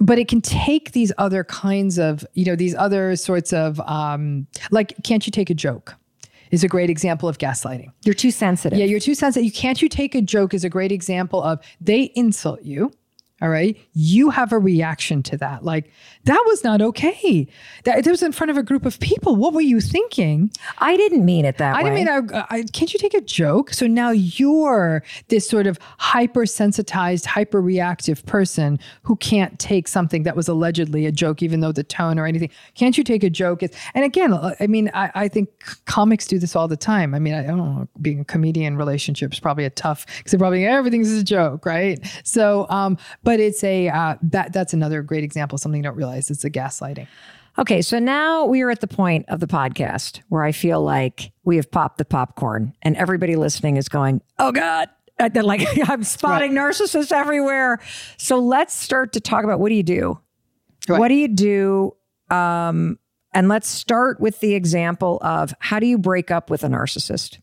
[0.00, 4.46] but it can take these other kinds of, you know, these other sorts of, um,
[4.70, 5.94] like, can't you take a joke?
[6.50, 7.90] Is a great example of gaslighting.
[8.04, 8.78] You're too sensitive.
[8.78, 9.44] Yeah, you're too sensitive.
[9.44, 12.92] You can't you take a joke is a great example of they insult you.
[13.42, 13.76] All right.
[13.92, 15.64] You have a reaction to that.
[15.64, 15.90] Like,
[16.24, 17.46] that was not okay.
[17.84, 19.36] That, that was in front of a group of people.
[19.36, 20.50] What were you thinking?
[20.78, 21.80] I didn't mean it that way.
[21.80, 22.04] I way.
[22.04, 23.72] didn't mean, I, I, can't you take a joke?
[23.72, 30.34] So now you're this sort of hypersensitized, hyper reactive person who can't take something that
[30.34, 32.50] was allegedly a joke, even though the tone or anything.
[32.74, 33.62] Can't you take a joke?
[33.94, 35.50] And again, I mean, I, I think
[35.84, 37.14] comics do this all the time.
[37.14, 40.38] I mean, I don't know, being a comedian relationship is probably a tough, because they're
[40.38, 41.98] probably everything's a joke, right?
[42.24, 46.13] So, um, but it's a, uh, that that's another great example, something you don't realize
[46.16, 47.06] it's a gaslighting.
[47.56, 51.32] Okay, so now we are at the point of the podcast where I feel like
[51.44, 54.88] we have popped the popcorn and everybody listening is going, oh God.
[55.20, 56.72] Like, I'm spotting right.
[56.72, 57.78] narcissists everywhere.
[58.16, 60.18] So let's start to talk about what do you do?
[60.88, 60.98] Right.
[60.98, 61.96] What do you do?
[62.30, 62.98] Um,
[63.32, 67.40] and let's start with the example of how do you break up with a narcissist?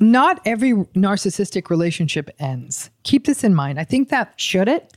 [0.00, 2.90] Not every narcissistic relationship ends.
[3.02, 3.78] Keep this in mind.
[3.78, 4.94] I think that should it?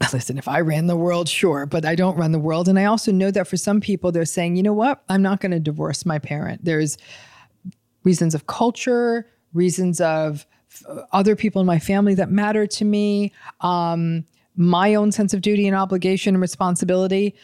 [0.12, 2.68] listen, if I ran the world, sure, but I don't run the world.
[2.68, 5.02] And I also know that for some people, they're saying, you know what?
[5.08, 6.64] I'm not going to divorce my parent.
[6.64, 6.98] There's
[8.04, 10.46] reasons of culture, reasons of
[11.12, 14.24] other people in my family that matter to me, um,
[14.56, 17.34] my own sense of duty and obligation and responsibility.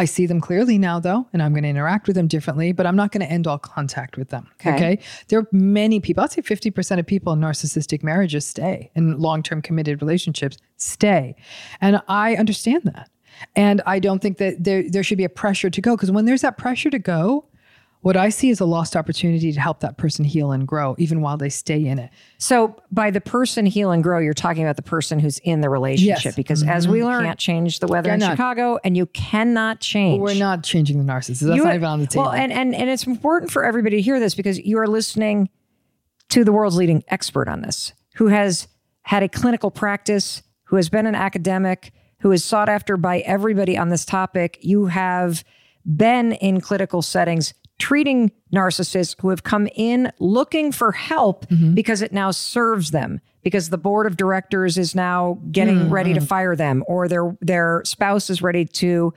[0.00, 2.86] I see them clearly now, though, and I'm going to interact with them differently, but
[2.86, 4.48] I'm not going to end all contact with them.
[4.54, 4.74] Okay.
[4.74, 4.98] okay.
[5.28, 9.42] There are many people, I'd say 50% of people in narcissistic marriages stay, in long
[9.42, 11.36] term committed relationships stay.
[11.82, 13.10] And I understand that.
[13.56, 16.24] And I don't think that there, there should be a pressure to go, because when
[16.24, 17.44] there's that pressure to go,
[18.02, 21.20] what I see is a lost opportunity to help that person heal and grow, even
[21.20, 22.10] while they stay in it.
[22.38, 25.68] So, by the person heal and grow, you're talking about the person who's in the
[25.68, 26.24] relationship.
[26.24, 26.34] Yes.
[26.34, 26.70] Because mm-hmm.
[26.70, 30.20] as we learned, you can't change the weather in Chicago, and you cannot change.
[30.20, 31.40] Well, we're not changing the narcissist.
[31.40, 32.24] That's you, not even on the table.
[32.24, 35.50] Well, and, and and it's important for everybody to hear this because you are listening
[36.30, 38.66] to the world's leading expert on this, who has
[39.02, 43.76] had a clinical practice, who has been an academic, who is sought after by everybody
[43.76, 44.58] on this topic.
[44.62, 45.44] You have
[45.84, 51.74] been in clinical settings treating narcissists who have come in looking for help mm-hmm.
[51.74, 55.92] because it now serves them because the board of directors is now getting mm-hmm.
[55.92, 59.12] ready to fire them or their their spouse is ready to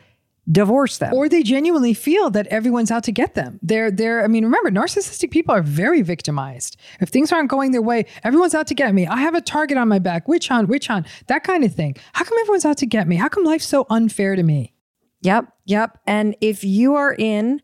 [0.52, 1.14] divorce them.
[1.14, 3.60] Or they genuinely feel that everyone's out to get them.
[3.62, 6.78] They're they're i mean remember narcissistic people are very victimized.
[7.00, 9.08] If things aren't going their way everyone's out to get me.
[9.08, 10.28] I have a target on my back.
[10.28, 11.96] Which on which on that kind of thing.
[12.14, 13.18] How come everyone's out to get me?
[13.18, 14.74] How come life's so unfair to me?
[15.22, 16.00] Yep yep.
[16.06, 17.62] And if you are in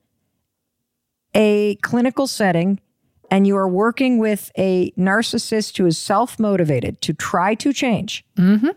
[1.33, 2.79] a clinical setting
[3.31, 8.25] and you are working with a narcissist who is self motivated to try to change,
[8.35, 8.69] mm-hmm.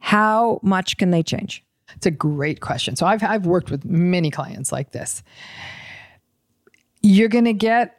[0.00, 1.64] how much can they change?
[1.96, 2.96] It's a great question.
[2.96, 5.22] So I've, I've worked with many clients like this.
[7.02, 7.98] You're going to get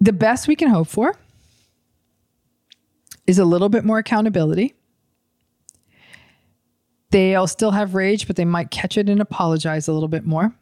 [0.00, 1.14] the best we can hope for
[3.26, 4.74] is a little bit more accountability.
[7.10, 10.54] They'll still have rage, but they might catch it and apologize a little bit more.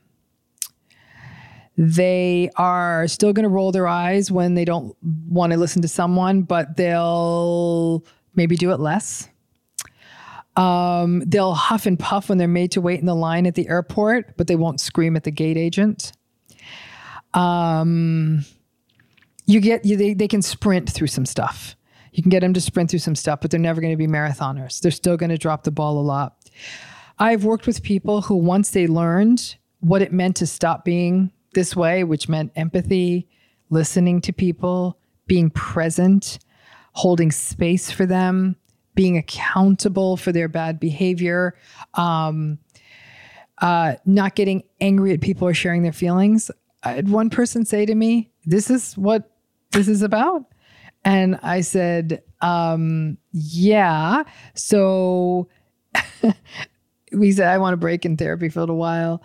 [1.76, 4.96] They are still going to roll their eyes when they don't
[5.28, 8.04] want to listen to someone, but they'll
[8.34, 9.28] maybe do it less.
[10.56, 13.68] Um, they'll huff and puff when they're made to wait in the line at the
[13.68, 16.12] airport, but they won't scream at the gate agent.
[17.34, 18.44] Um,
[19.46, 21.74] you get you, they, they can sprint through some stuff.
[22.12, 24.06] You can get them to sprint through some stuff, but they're never going to be
[24.06, 24.80] marathoners.
[24.80, 26.36] They're still going to drop the ball a lot.
[27.18, 31.74] I've worked with people who once they learned what it meant to stop being this
[31.74, 33.28] way, which meant empathy,
[33.70, 36.38] listening to people, being present,
[36.92, 38.56] holding space for them,
[38.94, 41.54] being accountable for their bad behavior,
[41.94, 42.58] um,
[43.58, 46.50] uh, not getting angry at people or sharing their feelings.
[46.82, 49.30] I had one person say to me, This is what
[49.72, 50.44] this is about.
[51.04, 54.24] And I said, um, Yeah.
[54.54, 55.48] So
[57.12, 59.22] we said, I want to break in therapy for a little while.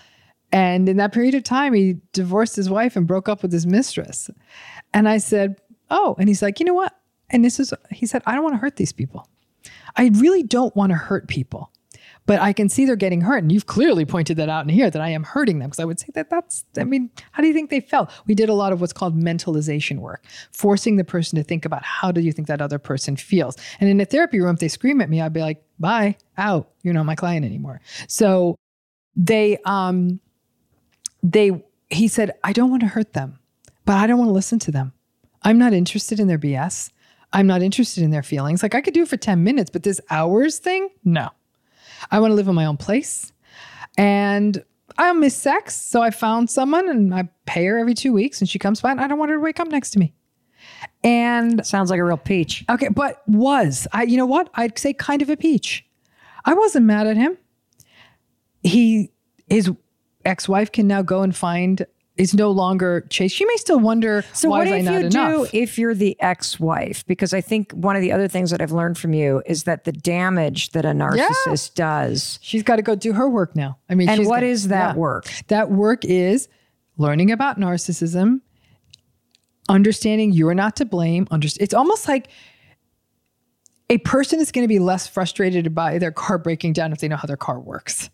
[0.51, 3.67] And in that period of time, he divorced his wife and broke up with his
[3.67, 4.29] mistress.
[4.93, 5.59] And I said,
[5.91, 6.95] Oh, and he's like, You know what?
[7.29, 9.27] And this is, he said, I don't want to hurt these people.
[9.95, 11.71] I really don't want to hurt people,
[12.25, 13.43] but I can see they're getting hurt.
[13.43, 15.85] And you've clearly pointed that out in here that I am hurting them because I
[15.85, 18.11] would say that that's, I mean, how do you think they felt?
[18.27, 21.83] We did a lot of what's called mentalization work, forcing the person to think about
[21.83, 23.55] how do you think that other person feels.
[23.79, 26.69] And in a therapy room, if they scream at me, I'd be like, bye, out.
[26.83, 27.81] You're not my client anymore.
[28.07, 28.55] So
[29.15, 30.19] they, um,
[31.23, 33.39] they he said, I don't want to hurt them,
[33.85, 34.93] but I don't want to listen to them.
[35.43, 36.91] I'm not interested in their BS.
[37.33, 38.63] I'm not interested in their feelings.
[38.63, 41.29] Like I could do it for 10 minutes, but this hours thing, no.
[42.11, 43.31] I want to live in my own place.
[43.97, 44.63] And
[44.97, 45.75] I miss sex.
[45.75, 48.91] So I found someone and I pay her every two weeks and she comes by
[48.91, 50.13] and I don't want her to wake up next to me.
[51.03, 52.65] And sounds like a real peach.
[52.69, 54.49] Okay, but was I, you know what?
[54.55, 55.85] I'd say kind of a peach.
[56.45, 57.37] I wasn't mad at him.
[58.61, 59.11] He
[59.49, 59.71] his
[60.29, 61.85] ex-wife can now go and find
[62.17, 63.33] is no longer chased.
[63.35, 67.05] She may still wonder So what if you do if you're the ex-wife?
[67.07, 69.85] Because I think one of the other things that I've learned from you is that
[69.85, 72.37] the damage that a narcissist does.
[72.41, 73.77] she's got to go do her work now.
[73.89, 74.99] I mean, And what got- is that yeah.
[74.99, 75.27] work?
[75.47, 76.49] That work is
[76.97, 78.41] learning about narcissism,
[79.69, 81.25] understanding you're not to blame.
[81.27, 82.27] Underst- it's almost like
[83.89, 87.07] a person is going to be less frustrated by their car breaking down if they
[87.07, 88.09] know how their car works.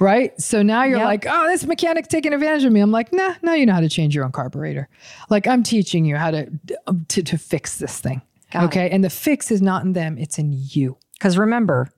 [0.00, 0.38] Right.
[0.40, 1.04] So now you're Yep.
[1.06, 2.80] like, oh, this mechanic's taking advantage of me.
[2.80, 4.88] I'm like, nah, now you know how to change your own carburetor.
[5.30, 6.48] Like I'm teaching you how to
[6.86, 8.22] um, to, to fix this thing.
[8.52, 8.66] Got it.
[8.66, 8.90] okay.
[8.90, 10.96] And the fix is not in them, it's in you.
[11.14, 11.90] Because remember,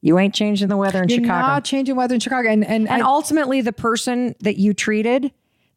[0.00, 1.46] you ain't changing the weather in You're Chicago.
[1.46, 2.48] not changing weather in Chicago.
[2.48, 5.30] And and, and I- ultimately, the person that you treated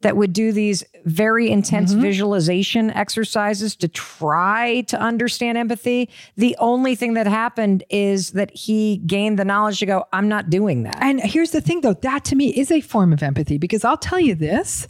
[0.04, 2.02] that would do these very intense Mm-hmm.
[2.02, 8.98] visualization exercises to try to understand empathy, the only thing that happened is that he
[9.06, 10.96] gained the knowledge to go, I'm not doing that.
[11.00, 13.98] And here's the thing though, that to me is a form of empathy because I'll
[13.98, 14.86] tell you this.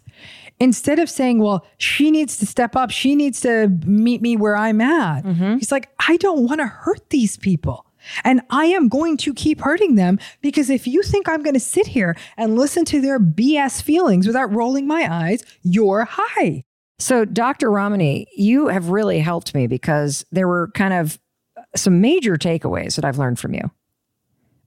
[0.60, 4.56] Instead of saying, well, she needs to step up, she needs to meet me where
[4.56, 5.24] I'm at,
[5.58, 7.86] he's like, I don't want to hurt these people.
[8.22, 11.60] And I am going to keep hurting them because if you think I'm going to
[11.60, 16.64] sit here and listen to their BS feelings without rolling my eyes, you're high.
[16.98, 17.70] So, Dr.
[17.70, 21.18] Ramani, you have really helped me because there were kind of
[21.56, 23.70] uh, some major takeaways that I've learned from you.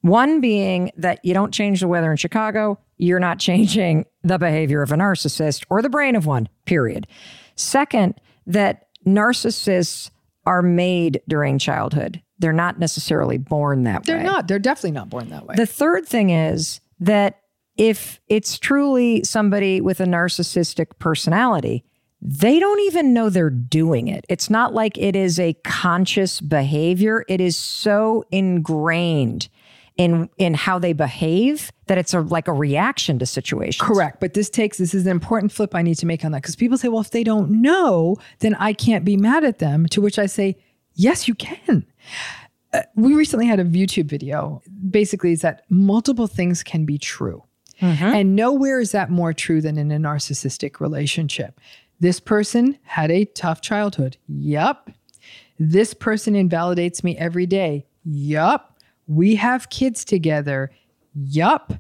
[0.02, 4.82] One being that you don't change the weather in Chicago, you're not changing the behavior
[4.82, 7.08] of a narcissist or the brain of one, period.
[7.56, 8.16] Second,
[8.46, 10.12] that narcissists
[10.46, 12.22] are made during childhood.
[12.40, 14.04] They're not necessarily born that way.
[14.06, 15.56] They're not, they're definitely not born that way.
[15.56, 17.42] The third thing is that
[17.78, 21.84] if it's truly somebody with a narcissistic personality,
[22.22, 24.26] they don't even know they're doing it.
[24.30, 27.24] It's not like it is a conscious behavior.
[27.28, 29.50] It is so ingrained
[29.98, 33.82] in in how they behave that it's a like a reaction to situations.
[33.82, 34.20] Correct.
[34.20, 36.56] But this takes, this is an important flip I need to make on that because
[36.56, 39.86] people say, well, if they don't know, then I can't be mad at them.
[39.88, 40.58] To which I say,
[40.94, 41.86] yes, you can.
[42.74, 44.62] Uh, we recently had a YouTube video.
[44.90, 47.44] Basically, is that multiple things can be true.
[47.80, 51.60] And nowhere is that more true than in a narcissistic relationship.
[52.00, 54.18] This person had a tough childhood.
[54.28, 54.90] Yup.
[55.60, 57.86] This person invalidates me every day.
[58.04, 58.80] Yup.
[59.08, 60.72] We have kids together.
[61.14, 61.74] Yup.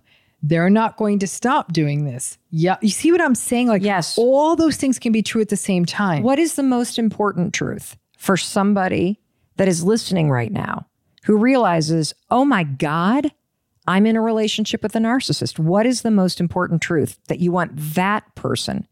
[0.43, 2.37] They're not going to stop doing this.
[2.51, 2.77] Yeah.
[2.81, 3.67] You see what I'm saying?
[3.67, 4.17] Like, Yes.
[4.19, 6.21] all those things can be true at the same time.
[6.21, 9.19] What is the most important truth for somebody
[9.57, 10.85] that is listening right now
[11.25, 13.31] who realizes, oh my God,
[13.85, 15.59] I'm in a relationship with a narcissist?
[15.59, 18.87] What is the most important truth that you want that person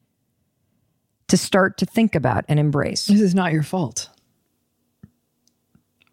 [1.28, 3.08] to start to think about and embrace?
[3.08, 4.10] This is not your fault.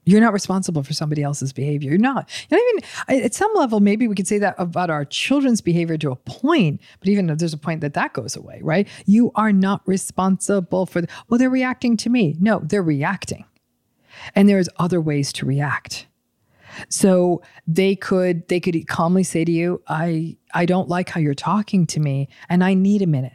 [0.05, 1.91] You're not responsible for somebody else's behavior.
[1.91, 2.29] You're not.
[2.51, 2.61] Not
[3.09, 3.79] even at some level.
[3.79, 7.39] Maybe we could say that about our children's behavior to a point, but even if
[7.39, 8.89] there's a point that that goes away, right?
[9.07, 11.03] You are not responsible for.
[11.03, 12.37] The, well, they're reacting to me.
[12.41, 13.45] No, they're reacting,
[14.35, 16.07] and there's other ways to react.
[16.89, 21.35] So they could they could calmly say to you, "I I don't like how you're
[21.35, 23.33] talking to me, and I need a minute."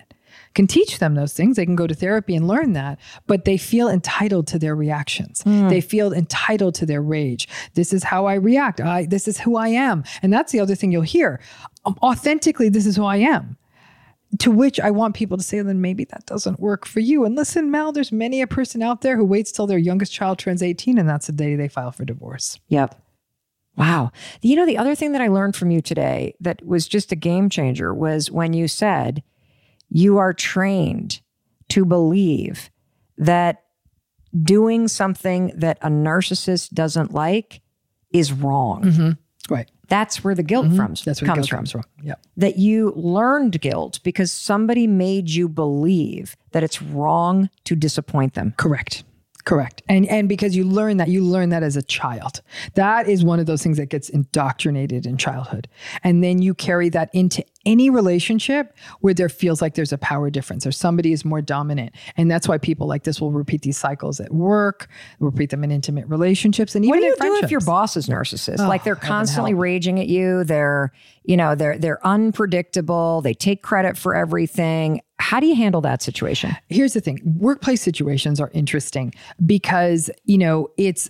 [0.54, 1.56] Can teach them those things.
[1.56, 5.44] They can go to therapy and learn that, but they feel entitled to their reactions.
[5.46, 7.48] They feel entitled to their rage.
[7.76, 8.82] This is how I react.
[8.82, 11.40] I this is who I am, and that's the other thing you'll hear.
[11.86, 13.58] Um, authentically, this is who I am
[14.40, 17.26] to which I want people to say, then maybe that doesn't work for you.
[17.26, 20.40] And listen, Mel, there's many a person out there who waits till their youngest child
[20.40, 22.60] turns 18 and that's the day they file for divorce.
[22.68, 23.02] Yep.
[23.78, 24.12] Wow.
[24.42, 27.16] You know, the other thing that I learned from you today that was just a
[27.16, 29.24] game changer was when you said
[29.90, 31.22] you are trained
[31.70, 32.70] to believe
[33.18, 33.64] that
[34.44, 37.62] doing something that a narcissist doesn't like
[38.12, 38.84] is wrong.
[38.84, 39.54] Mm-hmm.
[39.54, 39.72] Right.
[39.90, 41.04] That's where the guilt from, Mm-hmm.
[41.06, 41.58] That's where comes guilt from.
[41.60, 41.84] comes from.
[42.04, 42.20] Yep.
[42.38, 48.54] That you learned guilt because somebody made you believe that it's wrong to disappoint them.
[48.58, 49.04] Correct.
[49.48, 49.82] Correct.
[49.88, 52.42] And and because you learn that, you learn that as a child.
[52.74, 55.70] That is one of those things that gets indoctrinated in childhood.
[56.04, 60.30] And then you carry that into any relationship where there feels like there's a power
[60.30, 61.96] difference or somebody is more dominant.
[62.18, 64.90] And that's why people like this will repeat these cycles at work,
[65.22, 68.10] repeat them in intimate relationships, and even What do you do if your boss is
[68.10, 68.60] narcissist?
[68.60, 70.44] Oh, like they're oh, constantly raging at you.
[70.44, 70.92] They're,
[71.24, 73.22] you know, they're they're unpredictable.
[73.22, 75.00] They take credit for everything.
[75.20, 76.56] How do you handle that situation?
[76.70, 77.20] here's the thing.
[77.26, 79.14] Workplace situations are interesting
[79.46, 81.10] because you know it's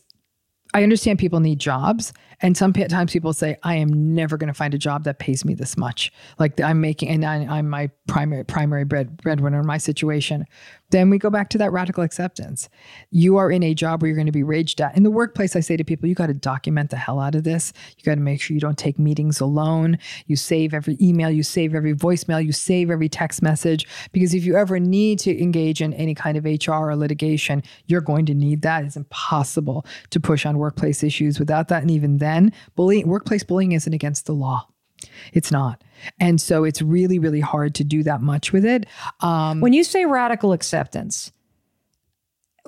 [0.74, 4.74] i understand people need jobs and sometimes people say i am never going to find
[4.74, 6.12] a job that pays me this much.
[6.40, 10.46] Like i'm making and I, i'm my primary primary bread breadwinner in my situation
[10.90, 12.70] then we go back to that radical acceptance.
[13.12, 14.96] You are in a job where you're going to be raged at.
[14.96, 17.44] In the workplace, I say to people, you got to document the hell out of
[17.44, 17.74] this.
[17.98, 19.98] You got to make sure you don't take meetings alone.
[20.28, 23.88] You save every email, you save every voicemail, you save every text message.
[24.14, 28.02] Because if you ever need to engage in any kind of HR or litigation, you're
[28.02, 28.86] going to need that.
[28.86, 31.82] It's impossible to push on workplace issues without that.
[31.82, 34.68] And even then, bullying, workplace bullying isn't against the law.
[35.34, 35.84] It's not.
[36.20, 38.86] And so it's really, really hard to do that much with it.
[39.22, 41.32] Um, when you say radical acceptance,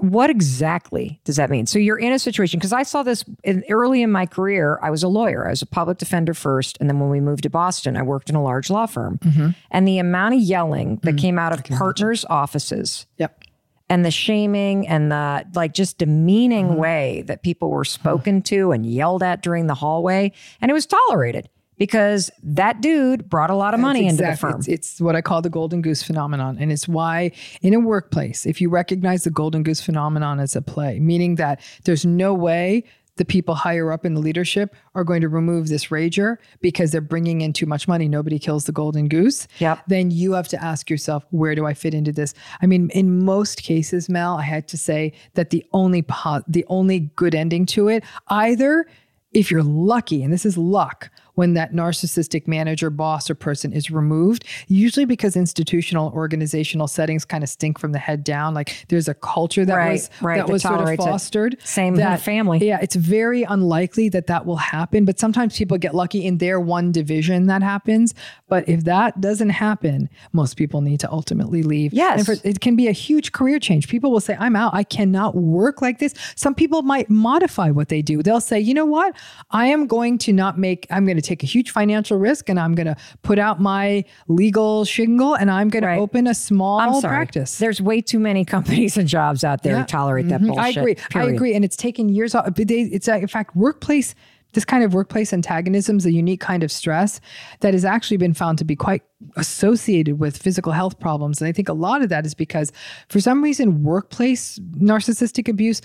[0.02, 1.66] what exactly does that mean?
[1.66, 4.80] So you're in a situation because I saw this in, early in my career.
[4.82, 5.46] I was a lawyer.
[5.48, 8.30] I was a public defender first, and then when we moved to Boston, I worked
[8.30, 9.20] in a large law firm.
[9.20, 9.50] Mm-hmm.
[9.72, 11.18] And the amount of yelling that mm-hmm.
[11.18, 12.38] came out of partners' imagine.
[12.38, 13.06] offices.
[13.18, 13.44] Yep.
[13.90, 16.80] And the shaming and the like just demeaning mm-hmm.
[16.80, 20.32] way that people were spoken to and yelled at during the hallway.
[20.62, 21.50] And it was tolerated
[21.80, 24.60] because that dude brought a lot of money exactly, into the firm.
[24.60, 26.58] It's, it's, what I call the golden goose phenomenon.
[26.60, 30.62] And it's why in a workplace, if you recognize the golden goose phenomenon as a
[30.62, 32.84] play, meaning that there's no way
[33.16, 37.02] the people higher up in the leadership are going to remove this rager because they're
[37.02, 38.08] bringing in too much money.
[38.08, 39.46] Nobody kills the golden goose.
[39.60, 39.84] Yep.
[39.88, 42.34] Then you have to ask yourself, where do I fit into this?
[42.62, 46.66] I mean, in most cases, Mel, I had to say that the only po- the
[46.70, 48.86] only good ending to it, either
[49.34, 53.90] if you're lucky, and this is luck, when that narcissistic manager, boss, or person is
[53.90, 58.54] removed, usually because institutional organizational settings kind of stink from the head down.
[58.54, 61.54] Like there's a culture that right, was right, that, that was sort of fostered.
[61.54, 61.66] It.
[61.66, 62.60] Same that, family.
[62.68, 65.06] Yeah, it's very unlikely that that will happen.
[65.06, 68.14] But sometimes people get lucky in their one division that happens.
[68.50, 71.94] But if that doesn't happen, most people need to ultimately leave.
[71.94, 73.88] Yes, and for, it can be a huge career change.
[73.88, 74.74] People will say, "I'm out.
[74.74, 78.22] I cannot work like this." Some people might modify what they do.
[78.22, 79.16] They'll say, "You know what?
[79.52, 80.86] I am going to not make.
[80.90, 84.04] I'm going to take a huge financial risk and I'm going to put out my
[84.28, 85.96] legal shingle and I'm going right.
[85.96, 87.16] to open a small I'm sorry.
[87.16, 87.58] practice.
[87.58, 89.84] There's way too many companies and jobs out there yeah.
[89.84, 90.46] to tolerate mm-hmm.
[90.46, 90.78] that bullshit.
[90.78, 90.96] I agree.
[90.96, 91.30] Period.
[91.30, 91.54] I agree.
[91.54, 92.36] And it's taken years.
[92.36, 92.52] Off.
[92.58, 94.16] It's in fact, workplace
[94.54, 97.22] this kind of workplace antagonism is a unique kind of stress
[97.60, 99.04] that has actually been found to be quite
[99.36, 101.42] associated with physical health problems.
[101.42, 102.72] And I think a lot of that is because
[103.10, 105.82] for some reason, workplace narcissistic abuse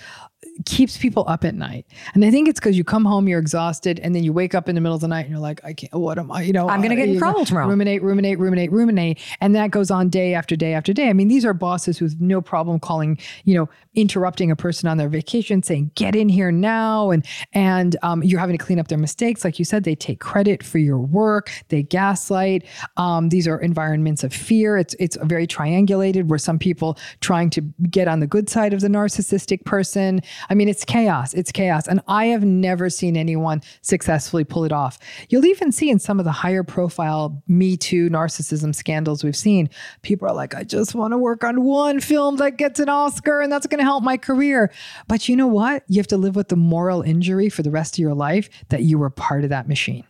[0.65, 1.85] keeps people up at night.
[2.13, 4.69] And I think it's because you come home, you're exhausted, and then you wake up
[4.69, 6.53] in the middle of the night and you're like, I can't, what am I, you
[6.53, 7.67] know, I'm going to get in trouble tomorrow.
[7.67, 9.19] Ruminate, ruminate, ruminate, ruminate.
[9.41, 11.09] And that goes on day after day after day.
[11.09, 14.97] I mean, these are bosses who've no problem calling, you know, interrupting a person on
[14.97, 17.11] their vacation, saying, get in here now.
[17.11, 19.43] And, and um, you're having to clean up their mistakes.
[19.43, 22.65] Like you said, they take credit for your work, they gaslight.
[22.97, 24.77] Um, Um, these are environments of fear.
[24.77, 28.81] It's, it's very triangulated where some people trying to get on the good side of
[28.81, 31.33] the narcissistic person I mean, it's chaos.
[31.33, 31.87] It's chaos.
[31.87, 34.99] And I have never seen anyone successfully pull it off.
[35.29, 39.69] You'll even see in some of the higher profile Me Too narcissism scandals we've seen,
[40.01, 43.41] people are like, I just want to work on one film that gets an Oscar
[43.41, 44.71] and that's going to help my career.
[45.07, 45.83] But you know what?
[45.87, 48.83] You have to live with the moral injury for the rest of your life that
[48.83, 50.05] you were part of that machine.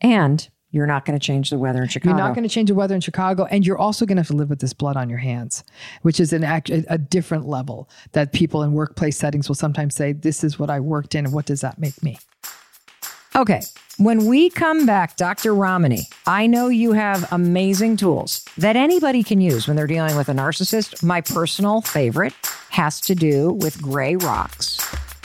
[0.00, 2.16] And you're not going to change the weather in Chicago.
[2.16, 4.28] You're not going to change the weather in Chicago, and you're also going to have
[4.28, 5.64] to live with this blood on your hands,
[6.02, 10.12] which is an act, a different level that people in workplace settings will sometimes say,
[10.12, 12.18] "This is what I worked in, and what does that make me?"
[13.34, 13.62] Okay,
[13.96, 15.54] when we come back, Dr.
[15.54, 20.28] Ramani, I know you have amazing tools that anybody can use when they're dealing with
[20.28, 21.02] a narcissist.
[21.02, 22.34] My personal favorite
[22.70, 24.78] has to do with gray rocks.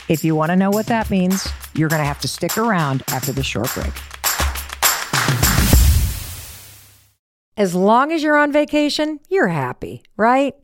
[0.08, 3.02] If you want to know what that means, you're going to have to stick around
[3.08, 3.92] after the short break.
[7.56, 10.54] As long as you're on vacation, you're happy, right?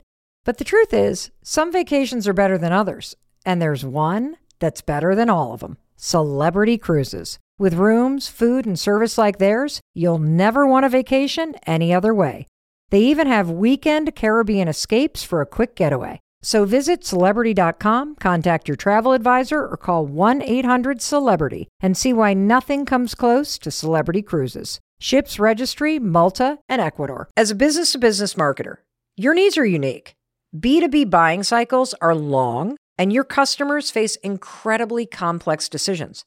[0.43, 5.15] But the truth is, some vacations are better than others, and there's one that's better
[5.15, 7.39] than all of them Celebrity Cruises.
[7.57, 12.47] With rooms, food, and service like theirs, you'll never want a vacation any other way.
[12.89, 16.19] They even have weekend Caribbean escapes for a quick getaway.
[16.41, 22.33] So visit celebrity.com, contact your travel advisor, or call 1 800 Celebrity and see why
[22.33, 27.29] nothing comes close to Celebrity Cruises ships registry, Malta, and Ecuador.
[27.37, 28.77] As a business to business marketer,
[29.15, 30.13] your needs are unique.
[30.55, 36.23] B2B buying cycles are long, and your customers face incredibly complex decisions.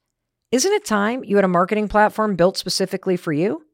[0.51, 3.67] Isn't it time you had a marketing platform built specifically for you?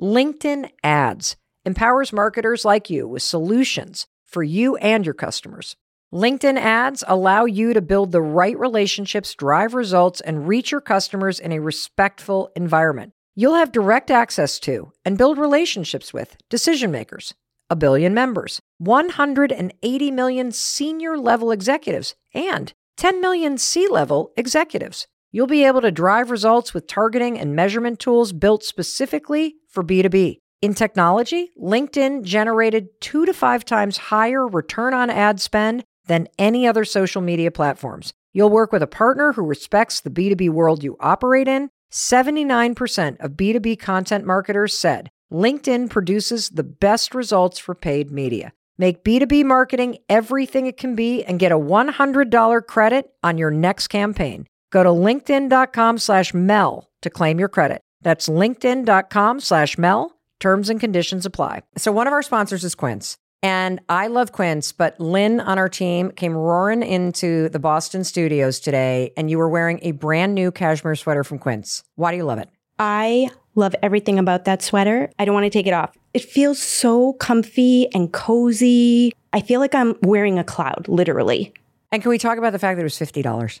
[0.00, 5.76] LinkedIn Ads empowers marketers like you with solutions for you and your customers.
[6.12, 11.38] LinkedIn ads allow you to build the right relationships, drive results, and reach your customers
[11.38, 13.12] in a respectful environment.
[13.36, 17.32] You'll have direct access to and build relationships with decision makers,
[17.70, 25.06] a billion members, 180 million senior level executives, and 10 million C level executives.
[25.30, 30.38] You'll be able to drive results with targeting and measurement tools built specifically for B2B.
[30.62, 36.66] In technology, LinkedIn generated two to five times higher return on ad spend than any
[36.66, 38.12] other social media platforms.
[38.34, 41.70] You'll work with a partner who respects the B2B world you operate in.
[41.90, 48.52] 79% of B2B content marketers said LinkedIn produces the best results for paid media.
[48.76, 53.88] Make B2B marketing everything it can be and get a $100 credit on your next
[53.88, 54.46] campaign.
[54.70, 57.80] Go to linkedin.com slash Mel to claim your credit.
[58.02, 60.19] That's linkedin.com slash Mel.
[60.40, 61.62] Terms and conditions apply.
[61.76, 63.16] So one of our sponsors is Quince.
[63.42, 68.60] And I love Quince, but Lynn on our team came roaring into the Boston studios
[68.60, 71.82] today, and you were wearing a brand new cashmere sweater from Quince.
[71.94, 72.50] Why do you love it?
[72.78, 75.10] I love everything about that sweater.
[75.18, 75.96] I don't want to take it off.
[76.12, 79.12] It feels so comfy and cozy.
[79.32, 81.54] I feel like I'm wearing a cloud, literally.
[81.92, 83.60] And can we talk about the fact that it was $50?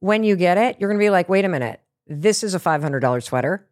[0.00, 2.60] When you get it, you're going to be like, wait a minute, this is a
[2.60, 3.66] $500 sweater.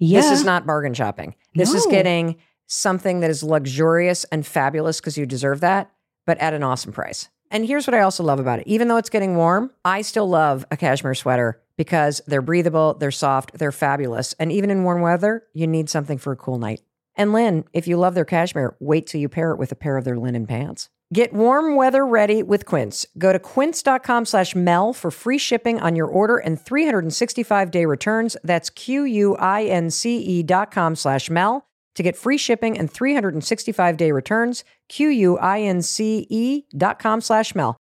[0.00, 0.20] Yeah.
[0.20, 1.36] This is not bargain shopping.
[1.54, 2.36] This is getting
[2.66, 5.92] something that is luxurious and fabulous because you deserve that,
[6.26, 7.28] but at an awesome price.
[7.50, 8.66] And here's what I also love about it.
[8.66, 13.10] Even though it's getting warm, I still love a cashmere sweater because they're breathable, they're
[13.10, 14.34] soft, they're fabulous.
[14.38, 16.80] And even in warm weather, you need something for a cool night.
[17.16, 19.96] And Lynn, if you love their cashmere, wait till you pair it with a pair
[19.96, 20.88] of their linen pants.
[21.12, 23.04] Get warm weather ready with Quince.
[23.18, 28.36] Go to quince.com slash Mel for free shipping on your order and 365 day returns.
[28.44, 34.62] That's Q-U-I-N-C-E dot com slash Mel to get free shipping and 365 day returns.
[34.88, 37.76] Q-U-I-N-C-E dot com slash Mel.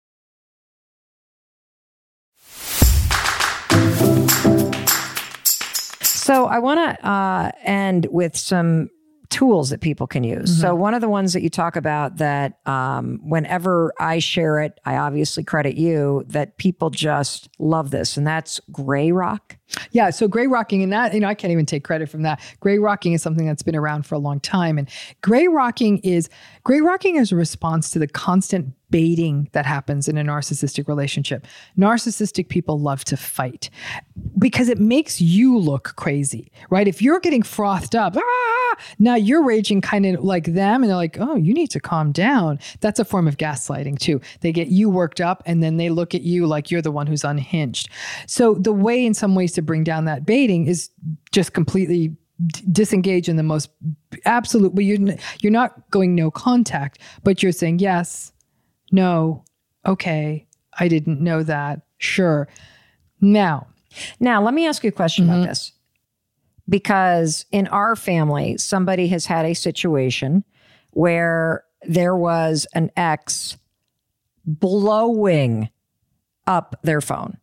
[6.02, 8.90] So I want to uh, end with some
[9.30, 10.60] tools that people can use.
[10.60, 14.80] So one of the ones that you talk about that um, whenever I share it,
[14.86, 19.58] I obviously credit you that people just love this, and that's Gray Rock.
[19.92, 22.42] Yeah, so gray rocking and that, you know, I can't even take credit from that.
[22.60, 24.78] Gray rocking is something that's been around for a long time.
[24.78, 24.90] And
[25.22, 26.28] gray rocking is
[26.64, 31.46] gray rocking is a response to the constant baiting that happens in a narcissistic relationship.
[31.78, 33.70] Narcissistic people love to fight
[34.38, 36.88] because it makes you look crazy, right?
[36.88, 40.98] If you're getting frothed up, ah, now you're raging kind of like them and they're
[40.98, 42.60] like, oh, you need to calm down.
[42.82, 44.22] That's a form of gaslighting too.
[44.42, 47.08] They get you worked up and then they look at you like you're the one
[47.08, 47.90] who's unhinged.
[48.28, 50.90] So the way in some ways to bring down that baiting is
[51.32, 52.16] just completely
[52.72, 53.70] disengage in the most
[54.26, 58.32] absolute but you're, you're not going no contact but you're saying yes
[58.92, 59.44] no.
[59.86, 60.48] Okay.
[60.78, 61.82] I didn't know that.
[61.98, 62.48] Sure.
[63.22, 63.68] Now.
[64.20, 65.74] Now, let me ask you a question about this.
[66.68, 70.44] Because in our family, somebody has had a situation
[70.92, 73.58] where there was an ex
[74.46, 75.70] blowing
[76.46, 77.38] up their phone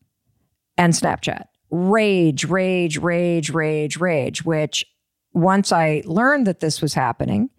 [0.78, 1.44] and Snapchat.
[1.70, 4.86] Rage, rage, rage, rage, rage, which
[5.32, 7.50] once I learned that this was happening,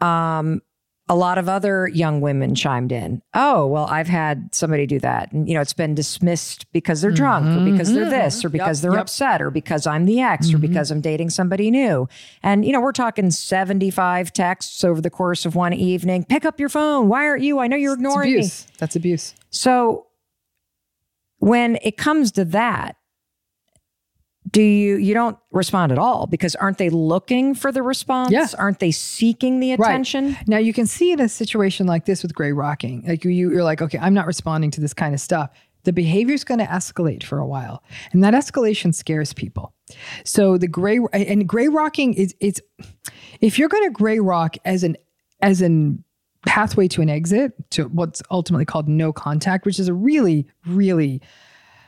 [0.00, 0.62] um,
[1.08, 3.20] a lot of other young women chimed in.
[3.34, 5.30] Oh, well, I've had somebody do that.
[5.32, 7.72] And, you know, it's been dismissed because they're drunk or mm-hmm.
[7.72, 8.10] because they're mm-hmm.
[8.10, 9.02] this or because they're yep.
[9.02, 10.62] upset or because I'm the ex or mm-hmm.
[10.62, 12.08] because I'm dating somebody new.
[12.42, 16.24] And, you know, we're talking 75 texts over the course of one evening.
[16.24, 17.08] Pick up your phone.
[17.08, 17.58] Why aren't you?
[17.58, 18.36] I know you're ignoring me.
[18.38, 20.06] abuse that's abuse So
[21.38, 22.96] when it comes to that,
[24.54, 28.30] do you you don't respond at all because aren't they looking for the response?
[28.30, 28.46] Yeah.
[28.56, 30.32] Aren't they seeking the attention?
[30.34, 30.48] right.
[30.48, 33.64] Now you can see in a situation like this with gray rocking, like you, you're
[33.64, 35.50] like, okay, I'm not responding to this kind of stuff.
[35.82, 37.82] The behavior is going to escalate for a while,
[38.12, 39.74] and that escalation scares people.
[40.24, 42.60] So the gray and gray rocking is it's
[43.40, 44.96] if you're going to gray rock as an
[45.42, 46.02] as an
[46.46, 51.20] pathway to an exit to what's ultimately called no contact, which is a really really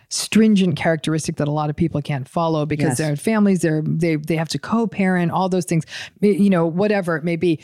[0.08, 2.98] stringent characteristic that a lot of people can't follow because Yes.
[2.98, 5.84] their families they're they they have to co-parent all those things
[6.20, 7.58] you know whatever it may be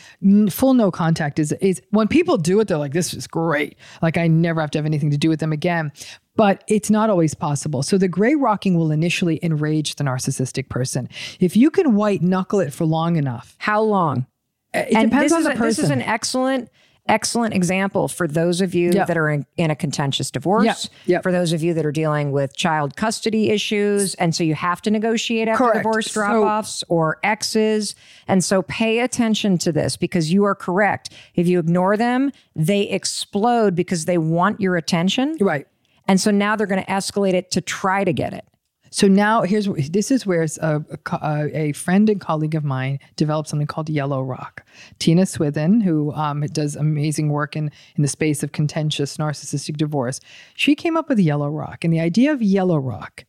[0.51, 4.17] full no contact is is when people do it they're like this is great like
[4.19, 5.93] I never have to have anything to do with them again
[6.35, 7.83] but it's not always possible.
[7.83, 11.11] So the gray rocking will initially enrage the narcissistic person.
[11.41, 14.27] If you can white knuckle it for long enough, How long?
[14.75, 15.67] Uh, it and depends on the a- person.
[15.67, 16.71] This is an excellent,
[17.09, 20.89] excellent example for those of you that are in, in a contentious divorce.
[21.05, 21.21] Yeah.
[21.21, 24.81] For those of you that are dealing with child custody issues, and so you have
[24.83, 25.79] to negotiate after Correct.
[25.79, 27.95] divorce drop-offs or exes,
[28.29, 31.11] and so pay attention to this because you are correct.
[31.35, 35.67] If you ignore them, they explode because they want your attention, right.
[36.07, 38.45] and so now they're going to escalate it to try to get it.
[38.93, 40.85] So now here's this is where a,
[41.23, 44.65] a, a friend and colleague of mine developed something called Yellow Rock.
[44.99, 50.21] Tina Swithin, who um, does amazing work in in the space of contentious narcissistic divorce,
[50.55, 53.25] she came up with Yellow Rock, and the idea of Yellow Rock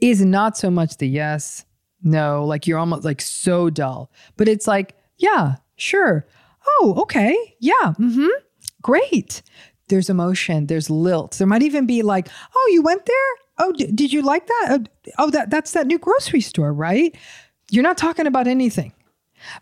[0.00, 1.64] is not so much the yes,
[2.02, 6.26] no, like you're almost like so dull, but it's like Yeah, sure.
[6.68, 7.36] Oh, okay.
[7.60, 7.94] Yeah.
[7.98, 8.26] Mm-hmm.
[8.82, 9.42] Great.
[9.88, 10.66] There's emotion.
[10.66, 11.38] There's lilt.
[11.38, 13.45] There might even be like, oh, you went there?
[13.58, 14.66] Oh, d- did you like that?
[14.70, 17.16] Oh, oh, that that's that new grocery store, right?
[17.70, 18.92] You're not talking about anything.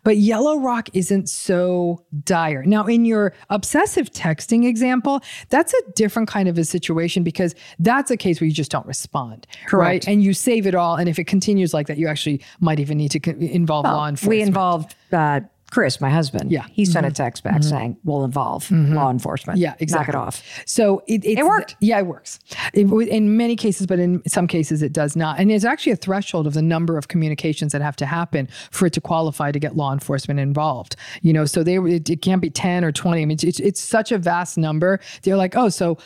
[0.03, 2.63] But yellow rock isn't so dire.
[2.65, 8.11] Now, in your obsessive texting example, that's a different kind of a situation because that's
[8.11, 9.47] a case where you just don't respond.
[9.67, 10.07] Correct.
[10.07, 10.09] Right?
[10.09, 10.97] And you save it all.
[10.97, 14.09] And if it continues like that, you actually might even need to co- involve law
[14.09, 14.31] enforcement.
[14.31, 15.41] We involved uh,
[15.75, 16.53] Chris, my husband.
[16.53, 16.63] Yeah.
[16.63, 16.73] Mm-hmm.
[16.73, 19.59] He sent a text back saying, we'll involve law enforcement.
[19.59, 20.13] Yeah, exactly.
[20.13, 20.63] Knock it off.
[20.67, 21.75] So it, It worked.
[21.81, 22.39] Yeah, it works.
[22.73, 25.41] It, in many cases, but in some cases, it does not.
[25.41, 28.87] And there's actually a threshold of the number of communications that have to happen for
[28.87, 30.95] it to qualify to get law enforcement involved.
[31.23, 33.23] You know, so they it, it can't be ten or twenty.
[33.23, 35.01] I mean, it's, it's, such a vast number.
[35.23, 35.99] They're like, oh, so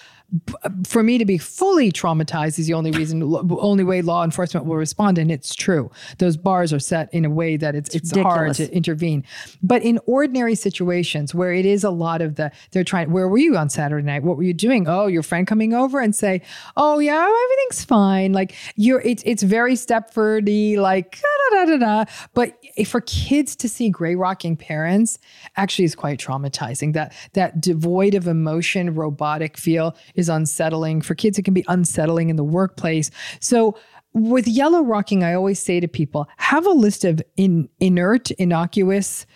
[0.62, 3.22] Uh, for me to be fully traumatized is the only reason,
[3.60, 5.90] only way law enforcement will respond, and it's true.
[6.18, 9.24] Those bars are set in a way that it's it's, hard to intervene.
[9.62, 13.38] But in ordinary situations where it is a lot of the, they're trying, where were
[13.38, 14.22] you on Saturday night?
[14.22, 14.86] What were you doing?
[14.86, 16.42] Oh, your friend coming over and say,
[16.76, 18.34] oh yeah, everything's fine.
[18.34, 22.12] Like you're, it's, it's very Stepfordy, like da, da, da, da, da.
[22.34, 25.18] But for kids to see gray rocking parents
[25.56, 26.92] actually is quite traumatizing.
[26.92, 31.00] That, that devoid of emotion, robotic feel is unsettling.
[31.00, 33.10] For kids, it can be unsettling in the workplace.
[33.40, 33.78] So
[34.12, 39.26] with yellow rocking, I always say to people, have a list of in, inert, innocuous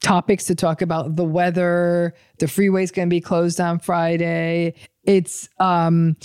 [0.00, 4.74] topics to talk about the weather, the freeway's going to be closed on Friday.
[5.04, 6.16] It's, um,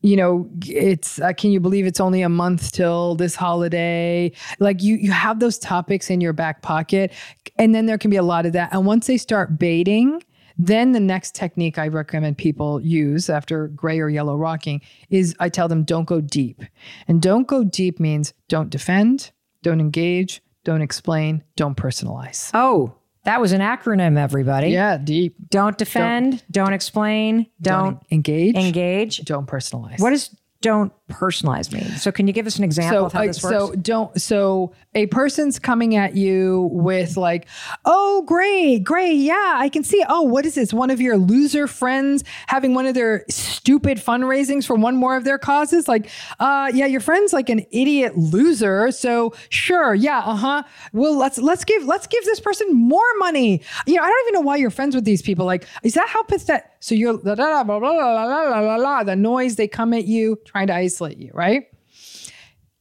[0.00, 4.30] you know, it's uh, can you believe it's only a month till this holiday?
[4.58, 7.10] Like you, you have those topics in your back pocket,
[7.56, 8.70] and then there can be a lot of that.
[8.74, 10.22] And once they start baiting,
[10.56, 14.80] then the next technique I recommend people use after gray or yellow rocking
[15.10, 16.62] is I tell them don't go deep.
[17.08, 19.32] And don't go deep means don't defend,
[19.62, 22.50] don't engage, don't explain, don't personalize.
[22.54, 22.94] Oh,
[23.24, 24.68] that was an acronym, everybody.
[24.68, 25.34] Yeah, deep.
[25.48, 29.18] Don't defend, don't, explain, don't, engage, engage.
[29.24, 29.98] don't personalize.
[29.98, 30.34] What does
[30.64, 31.82] don't personalize me.
[31.98, 33.54] So can you give us an example so of how uh, this works?
[33.54, 37.46] so don't so a person's coming at you with like
[37.84, 40.72] oh great great yeah i can see oh what is this?
[40.72, 45.24] One of your loser friends having one of their stupid fundraisings for one more of
[45.24, 45.86] their causes?
[45.86, 46.08] Like
[46.40, 50.62] uh yeah your friend's like an idiot loser so sure yeah uh-huh.
[50.94, 53.60] Well let's let's give let's give this person more money.
[53.86, 55.44] You know i don't even know why you're friends with these people.
[55.44, 58.76] Like is that how pathetic so you're la, la, la, blah, blah, la, la, la,
[58.76, 61.68] la, the noise they come at you trying to isolate you right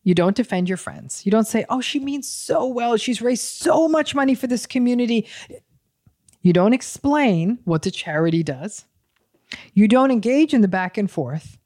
[0.03, 1.25] you don't defend your friends.
[1.25, 2.97] You don't say, oh, she means so well.
[2.97, 5.27] She's raised so much money for this community.
[6.41, 8.83] You don't explain what the charity does.
[9.73, 11.57] You don't engage in the back and forth.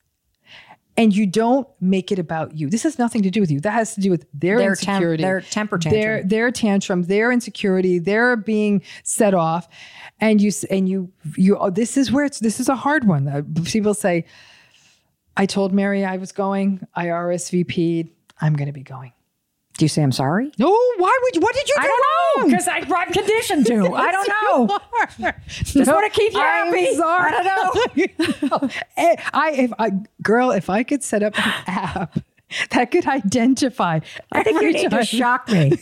[1.00, 2.70] And you don't make it about you.
[2.72, 3.60] This has nothing to do with you.
[3.60, 6.02] That has to do with their, Their tem- insecurity, their temper tantrum.
[6.02, 9.68] their their tantrum, their insecurity, their being set off,
[10.20, 11.56] and you and you you.
[11.58, 12.40] Oh, this is where it's.
[12.40, 13.28] This is a hard one.
[13.28, 14.26] Uh, people say,
[15.38, 16.86] "I told Mary I was going.
[16.96, 18.10] I RSVP'd.
[18.42, 19.14] I'm going to be going."
[19.78, 20.52] Do you say I'm sorry?
[20.58, 21.42] No, why would you?
[21.42, 21.82] What did you do?
[21.82, 22.50] I don't know wrong?
[22.50, 23.94] because I'm conditioned to.
[23.94, 24.80] I don't know.
[25.48, 26.96] Just want to keep you I'm happy.
[26.96, 27.32] sorry.
[27.34, 28.70] I don't know.
[28.98, 29.92] Eh, I if I
[30.24, 32.20] girl, if I could set up an app
[32.72, 34.00] that could identify.
[34.32, 35.74] I think you need to shock me.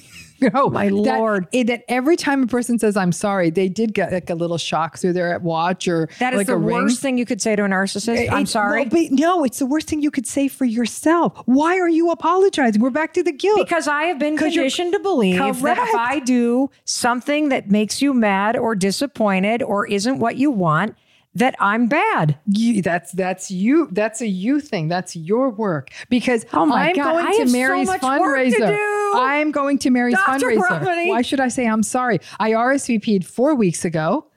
[0.54, 1.48] No, My that- lord.
[1.54, 4.58] eh, That, every time a person says "I'm sorry," they did get like a little
[4.58, 6.76] shock through their watch or That is like the a ring.
[6.76, 8.32] worst thing you could say to a narcissist.
[8.32, 8.86] I'm sorry.
[8.92, 11.42] well, no, it's the worst thing you could say for yourself.
[11.46, 12.82] Why are you apologizing?
[12.82, 13.60] We're back to the guilt.
[13.60, 18.14] Because I have been conditioned to believe that if I do something that makes you
[18.14, 20.96] mad or disappointed or isn't what you want,
[21.36, 22.38] that I'm bad.
[22.48, 23.88] you, that's that's you.
[23.92, 24.88] That's a you thing.
[24.88, 25.90] That's your work.
[26.10, 28.52] Because Oh my I'm God, going I to have so Mary's work fundraiser.
[28.58, 29.12] to do.
[29.18, 30.48] I'm going to Mary's Dr.
[30.48, 31.10] fundraiser.
[31.10, 32.20] Why should I say I'm sorry?
[32.40, 34.28] I RSVP'd four weeks ago.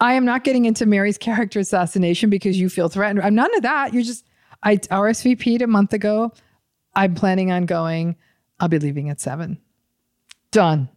[0.00, 3.20] I am not getting into Mary's character assassination because you feel threatened.
[3.20, 3.92] I'm none of that.
[3.92, 4.24] You're just
[4.62, 6.32] I RSVP'd a month ago.
[6.94, 8.16] I'm planning on going.
[8.58, 9.58] I'll be leaving at seven.
[10.50, 10.88] Done.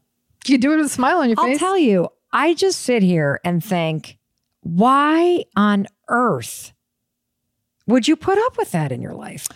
[0.48, 1.54] You do it with a smile on your face.
[1.54, 4.18] I'll tell you, I just sit here and think,
[4.64, 6.74] why on earth
[7.86, 9.48] would you put up with that in your life?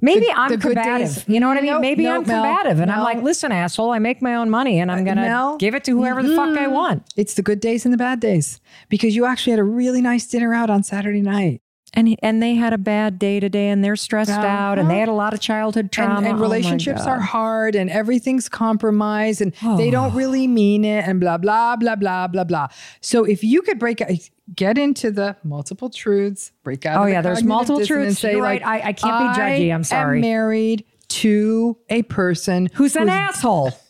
[0.00, 1.24] Maybe The- I'm the combative.
[1.28, 1.80] You know what I mean?
[1.80, 5.00] Maybe I'm combative and I'm like, listen, asshole, I make my own money and I'm
[5.00, 6.72] uh, going to give it to whoever the fuck I mm-hmm.
[6.72, 7.02] want.
[7.16, 10.26] It's the good days and the bad days because you actually had a really nice
[10.26, 11.62] dinner out on Saturday night.
[11.94, 14.46] And and they had a bad day today and they're stressed uh-huh.
[14.46, 16.18] out and they had a lot of childhood trauma.
[16.18, 17.08] and, and Oh relationships God.
[17.08, 19.90] are hard and everything's compromised and they oh.
[19.90, 22.68] don't really mean it and blah blah blah blah blah blah
[23.00, 24.10] so if you could break out
[24.54, 28.18] get into the multiple truths break out Oh, of the yeah, there's multiple truths.
[28.20, 28.84] say You're like, right.
[28.84, 29.74] I- I can't be judgy.
[29.74, 33.72] I'm sorry." am married to a person who's an asshole.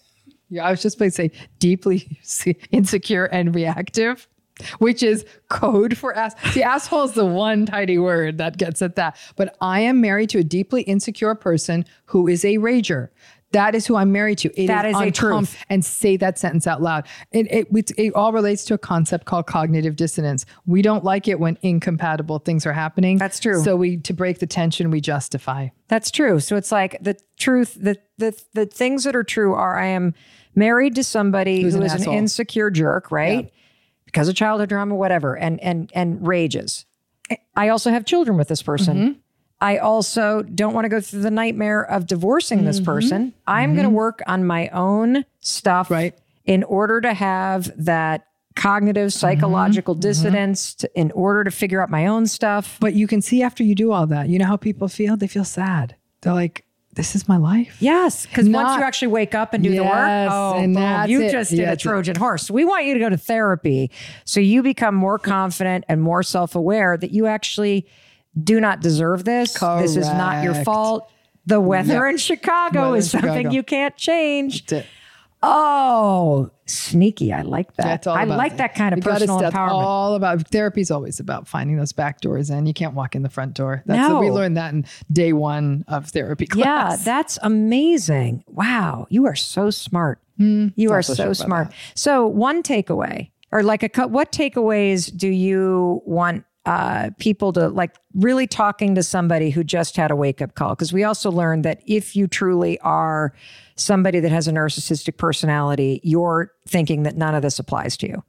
[0.51, 2.19] Yeah, I was just going to say deeply
[2.71, 4.27] insecure and reactive,
[4.79, 6.35] which is code for ass.
[6.53, 9.17] See, asshole is the one tidy word that gets at that.
[9.37, 13.09] But I am married to a deeply insecure person who is a rager.
[13.53, 14.63] That is who I'm married to.
[14.63, 15.65] It That is a uncom- truth.
[15.71, 17.07] And say that sentence out loud.
[17.33, 20.45] It, it, it, it all relates to a concept called cognitive dissonance.
[20.67, 23.17] We don't like it when incompatible things are happening.
[23.17, 23.63] That's true.
[23.63, 25.69] So we, to break the tension, we justify.
[25.89, 26.41] That's true.
[26.41, 30.13] So it's like the truth, the the the things that are true are I am
[30.55, 33.51] married to somebody Who's who an is an insecure jerk, right?
[34.09, 36.87] Because of childhood drama, whatever, and and and rages.
[37.55, 38.97] I also have children with this person.
[38.97, 39.19] Mm-hmm.
[39.61, 43.35] I also don't want to go through the nightmare of divorcing this person.
[43.47, 45.95] I'm going to work on my own stuff Mm-hmm.
[45.95, 46.15] Right.
[46.47, 50.01] in order to have that cognitive psychological Mm-hmm.
[50.01, 52.79] dissonance to, in order to figure out my own stuff.
[52.81, 55.17] But you can see after you do all that, you know how people feel?
[55.17, 55.97] They feel sad.
[56.23, 56.65] They're like,
[56.95, 57.77] this is my life.
[57.81, 59.93] Yes, because once you actually wake up and do the work,
[60.31, 61.31] oh, and boom, you it.
[61.31, 61.79] just did Yeah, a it.
[61.81, 62.51] Trojan horse.
[62.51, 63.91] We want you to go to therapy
[64.25, 67.87] so you become more confident and more self aware that you actually
[68.43, 69.53] do not deserve this.
[69.55, 71.11] This is not your fault.
[71.47, 73.55] The weather in Chicago Weather is something Chicago.
[73.55, 74.65] you can't change.
[75.43, 77.33] Oh, sneaky.
[77.33, 77.85] I like that.
[77.85, 78.59] That's all I about like it.
[78.59, 79.71] that kind of You personal empowerment.
[79.73, 82.67] All about therapy is always about finding those back doors in.
[82.67, 83.83] You can't walk in the front door.
[83.87, 86.65] That's we learned that in day one of therapy class.
[86.99, 88.45] Yeah, that's amazing.
[88.47, 90.21] Wow, you are so smart.
[90.37, 90.69] Hmm.
[90.77, 91.73] you are so so smart.
[91.97, 97.67] So, one takeaway, or like a, cou- what takeaways do you want uh, people to
[97.69, 100.71] like really talking to somebody who just had a wake up call?
[100.71, 103.33] Because we also learned that if you truly are
[103.77, 108.23] somebody that has a narcissistic personality, you're thinking that none of this applies to you.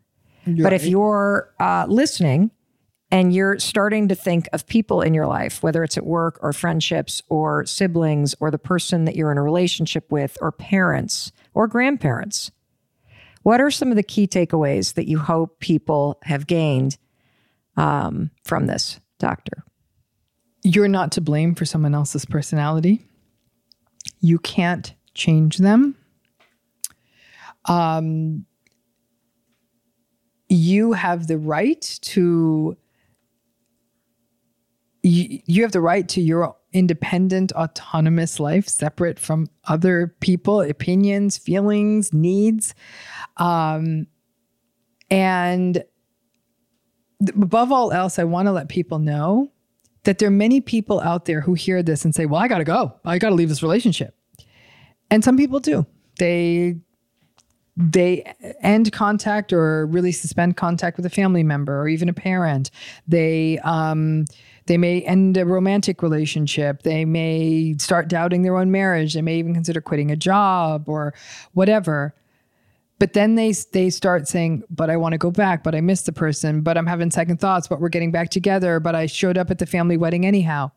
[0.63, 2.51] But if you're uh, listening
[3.11, 6.53] and you're starting to think of people in your life, whether it's at work or
[6.53, 11.67] friendships or siblings or the person that you're in a relationship with or parents or
[11.67, 12.51] grandparents,
[13.43, 16.97] what are some of the key takeaways that you hope people have gained
[17.79, 19.63] um, from this, doctor?
[20.63, 23.07] You're not to blame for someone else's personality.
[24.19, 25.95] You can't change them.
[27.65, 28.45] Um,
[30.49, 32.75] you have the right to
[35.01, 41.37] you, you have the right to your independent autonomous life separate from other people opinions
[41.37, 42.75] feelings needs
[43.37, 44.07] um,
[45.09, 45.83] and
[47.27, 49.51] above all else i want to let people know
[50.03, 52.63] that there are many people out there who hear this and say well i gotta
[52.63, 54.15] go i gotta leave this relationship
[55.11, 55.85] and some people do
[56.17, 56.75] they
[57.79, 58.23] they
[58.61, 62.71] end contact or really suspend contact with a family member or even a parent.
[63.07, 64.25] They um,
[64.65, 66.83] they may end a romantic relationship.
[66.83, 69.13] They may start doubting their own marriage.
[69.13, 71.13] They may even consider quitting a job or
[71.53, 72.13] whatever.
[72.99, 75.63] But then they they start saying, "But I want to go back.
[75.63, 76.61] But I miss the person.
[76.61, 77.67] But I'm having second thoughts.
[77.67, 78.79] But we're getting back together.
[78.79, 80.71] But I showed up at the family wedding anyhow."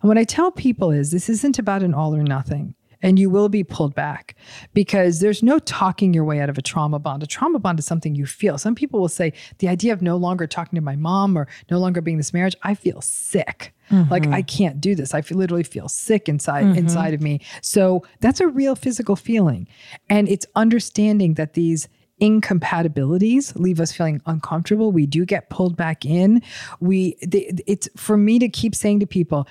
[0.00, 3.28] And what I tell people is, this isn't about an all or nothing and you
[3.28, 4.34] will be pulled back
[4.72, 7.22] because there's no talking your way out of a trauma bond.
[7.22, 8.58] A trauma bond is something you feel.
[8.58, 11.78] Some people will say, the idea of no longer talking to my mom or no
[11.78, 13.74] longer being in this marriage, I feel sick.
[14.08, 14.32] Like mm-hmm.
[14.32, 15.12] I can't do this.
[15.12, 16.78] I feel, literally feel sick inside mm-hmm.
[16.78, 17.42] inside of me.
[17.60, 19.68] So that's a real physical feeling.
[20.08, 21.88] And it's understanding that these
[22.18, 24.92] incompatibilities leave us feeling uncomfortable.
[24.92, 26.40] We do get pulled back in.
[26.80, 29.46] We they, it's for me to keep saying to people,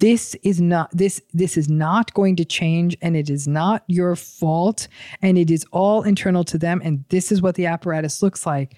[0.00, 4.16] this is not this this is not going to change and it is not your
[4.16, 4.88] fault
[5.22, 8.74] and it is all internal to them and this is what the apparatus looks like.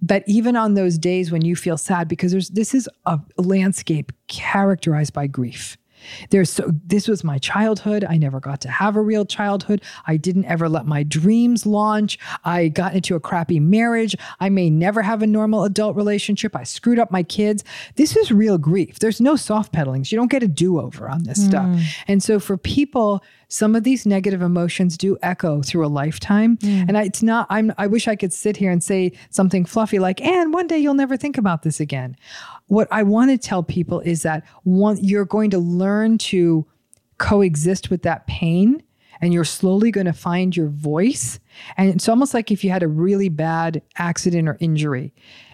[0.00, 4.12] But even on those days when you feel sad because there's this is a landscape
[4.26, 5.76] characterized by grief
[6.30, 8.04] there's so this was my childhood.
[8.08, 9.82] I never got to have a real childhood.
[10.06, 12.18] I didn't ever let my dreams launch.
[12.44, 14.16] I got into a crappy marriage.
[14.40, 16.56] I may never have a normal adult relationship.
[16.56, 17.64] I screwed up my kids.
[17.96, 18.98] This is real grief.
[18.98, 21.66] There's no soft pedalings you don't get a do-over on this stuff.
[21.66, 21.82] Mm.
[22.08, 23.22] And so for people
[23.52, 26.56] some of these negative emotions do echo through a lifetime.
[26.58, 26.88] Mm.
[26.88, 29.98] And I, it's not i'm i wish i could sit here and say something fluffy
[29.98, 32.16] like and one day you'll never think about this again.
[32.68, 36.66] What i want to tell people is that one you're going to learn to
[37.18, 38.82] coexist with that pain
[39.20, 41.38] and you're slowly going to find your voice.
[41.76, 45.12] And it's almost like if you had a really bad accident or injury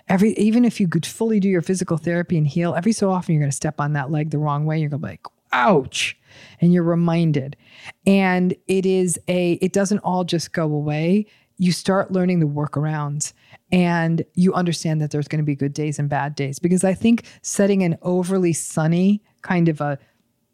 [0.08, 3.34] every even if you could fully do your physical therapy and heal every so often
[3.34, 4.78] you're going to step on that leg the wrong way.
[4.78, 6.16] You're going to be like ouch.
[6.60, 7.56] And you're reminded
[8.06, 11.26] and it is a it doesn't all just go away
[11.60, 13.32] you start learning the workarounds
[13.72, 16.94] and you understand that there's going to be good days and bad days because i
[16.94, 19.98] think setting an overly sunny kind of a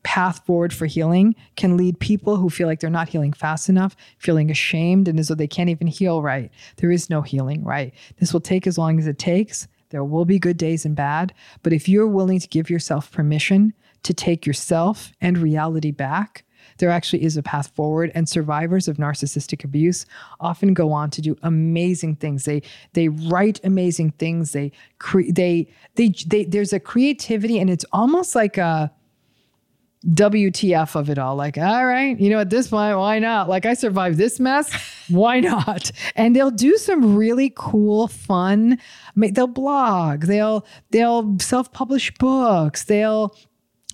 [0.05, 3.97] path forward for healing can lead people who feel like they're not healing fast enough,
[4.19, 6.53] feeling ashamed and as though they can't even heal right.
[6.77, 7.93] There is no healing right.
[8.21, 9.67] This will take as long as it takes.
[9.91, 11.35] There will be good days and bad.
[11.63, 13.73] But if you're willing to give yourself permission
[14.05, 16.45] to take yourself and reality back,
[16.79, 20.07] there actually is a path forward and survivors of narcissistic abuse
[20.41, 22.63] often go on to do amazing things they
[22.93, 28.35] they write amazing things they cre- they, they they there's a creativity and it's almost
[28.35, 28.91] like a
[30.07, 31.35] WTF of it all.
[31.37, 33.49] Like, all right, you know, at this point, why not?
[33.49, 34.73] Like, I survived this mess.
[35.09, 35.91] Why not?
[36.17, 38.79] And they'll do some really cool, fun.
[39.15, 40.23] They'll blog.
[40.23, 42.85] They'll they'll self publish books.
[42.85, 43.37] They'll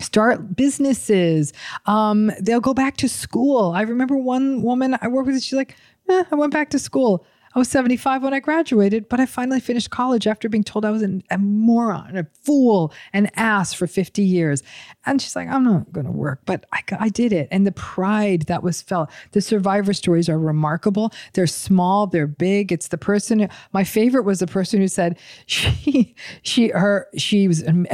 [0.01, 1.53] start businesses.
[1.87, 3.73] Um, they'll go back to school.
[3.73, 5.43] I remember one woman I worked with.
[5.43, 5.77] She's like,
[6.09, 7.25] eh, I went back to school.
[7.53, 10.93] I was 75 when I graduated, but I finally finished college after being told I
[10.93, 14.63] was an, a moron, a fool, an ass for 50 years.
[15.05, 17.49] And she's like, I'm not going to work, but I, I did it.
[17.51, 19.11] And the pride that was felt.
[19.33, 21.13] The survivor stories are remarkable.
[21.33, 22.71] They're small, they're big.
[22.71, 27.63] It's the person, my favorite was the person who said she, she, her, she was,
[27.63, 27.87] an,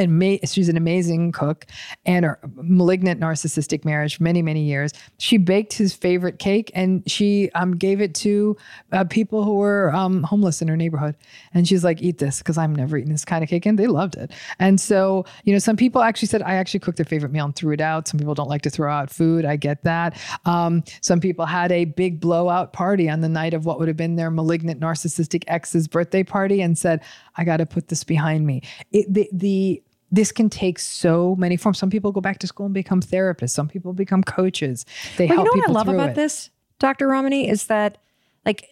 [0.45, 1.65] she's an amazing cook
[2.05, 4.93] and her malignant narcissistic marriage, many, many years.
[5.17, 8.55] She baked his favorite cake and she um, gave it to
[8.93, 11.17] uh, people who were um, homeless in her neighborhood.
[11.55, 13.65] And she's like, eat this because I'm never eating this kind of cake.
[13.65, 14.33] And they loved it.
[14.59, 17.55] And so, you know, some people actually said, I actually cooked their favorite meal and
[17.55, 18.09] threw it out.
[18.09, 19.45] Some people don't like to throw out food.
[19.45, 20.19] I get that.
[20.45, 23.97] Um, some people had a big blowout party on the night of what would have
[23.97, 27.03] been their malignant narcissistic ex's birthday party and said,
[27.37, 28.63] I got to put this behind me.
[28.93, 31.79] It, the, the, this can take so many forms.
[31.79, 33.51] Some people go back to school and become therapists.
[33.51, 34.85] Some people become coaches.
[35.17, 36.15] They well, help you know what I love about it.
[36.15, 37.09] this, Dr.
[37.09, 37.99] Ramani, is that
[38.45, 38.71] like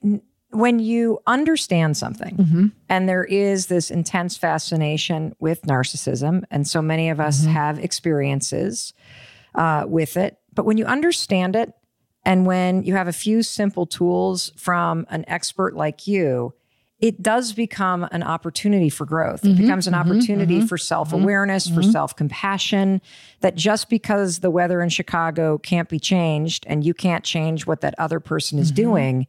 [0.54, 2.66] when you understand something mm-hmm.
[2.88, 7.52] and there is this intense fascination with narcissism and so many of us mm-hmm.
[7.52, 8.92] have experiences
[9.54, 11.72] uh, with it but when you understand it
[12.24, 16.54] and when you have a few simple tools from an expert like you
[17.00, 19.42] it does become an opportunity for growth.
[19.42, 21.90] Mm-hmm, it becomes an mm-hmm, opportunity mm-hmm, for self awareness, for mm-hmm.
[21.90, 23.02] self compassion.
[23.40, 27.82] That just because the weather in Chicago can't be changed and you can't change what
[27.82, 28.82] that other person is mm-hmm.
[28.82, 29.26] doing,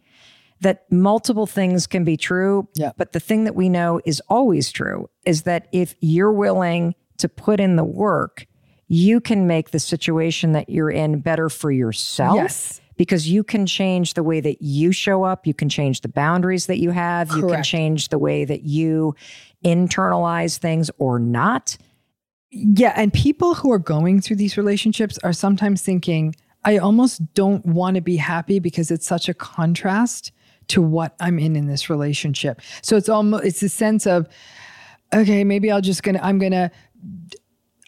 [0.62, 2.68] that multiple things can be true.
[2.76, 2.92] Yeah.
[2.98, 7.30] But the thing that we know is always true is that if you're willing to
[7.30, 8.46] put in the work,
[8.88, 12.36] you can make the situation that you're in better for yourself.
[12.36, 12.82] Yes.
[12.98, 16.68] Because you can change the way that you show up, you can change the boundaries
[16.68, 17.44] that you have, Correct.
[17.44, 19.16] you can change the way that you
[19.66, 21.78] internalize things or not.
[22.52, 22.94] Yeah.
[22.96, 27.96] And people who are going through these relationships are sometimes thinking, I almost don't want
[27.96, 30.32] to be happy because it's such a contrast
[30.70, 32.62] to what I'm in in this relationship.
[32.82, 34.28] So it's almost it's a sense of
[35.14, 36.72] okay, maybe I'll just gonna I'm gonna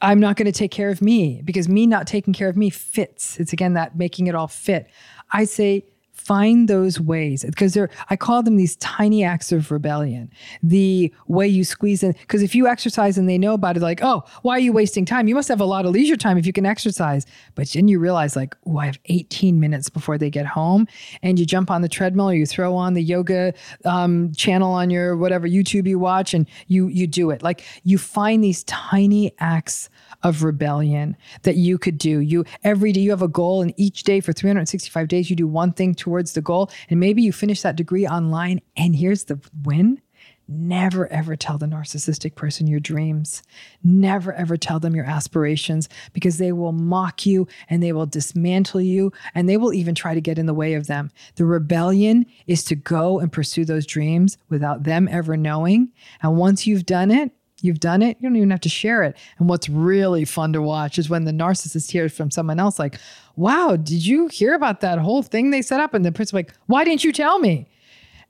[0.02, 3.40] I'm not to take care of me because me not taking care of me fits.
[3.40, 4.88] It's again that making it all fit.
[5.32, 5.86] I say
[6.28, 10.30] find those ways because they're i call them these tiny acts of rebellion.
[10.62, 14.02] The way you squeeze in because if you exercise and they know about it like
[14.04, 15.28] oh why are you wasting time?
[15.28, 17.26] You must have a lot of leisure time if you can exercise.
[17.56, 20.88] But then you realize like oh i have 18 minutes before they get home
[21.24, 23.54] and you jump on the treadmill or you throw on the yoga
[23.86, 27.42] um, channel on your whatever youtube you watch and you you do it.
[27.42, 29.90] Like you find these tiny acts
[30.24, 32.20] of rebellion that you could do.
[32.20, 35.48] You every day you have a goal, and each day for 365 days you do
[35.48, 38.62] one thing towards the goal, and maybe you finish that degree online.
[38.76, 40.02] And here's the win.
[40.50, 43.44] Never ever tell the narcissistic person your dreams.
[43.84, 48.80] Never ever tell them your aspirations because they will mock you and they will dismantle
[48.80, 51.12] you and they will even try to get in the way of them.
[51.36, 55.92] The rebellion is to go and pursue those dreams without them ever knowing.
[56.24, 57.32] And once you've done it,
[57.62, 58.18] You've done it.
[58.20, 59.18] You don't even have to share it.
[59.40, 63.00] And what's really fun to watch is when the narcissist hears from someone else, like,
[63.36, 65.94] wow, did you hear about that whole thing they set up?
[65.94, 67.68] And the person's like, why didn't you tell me?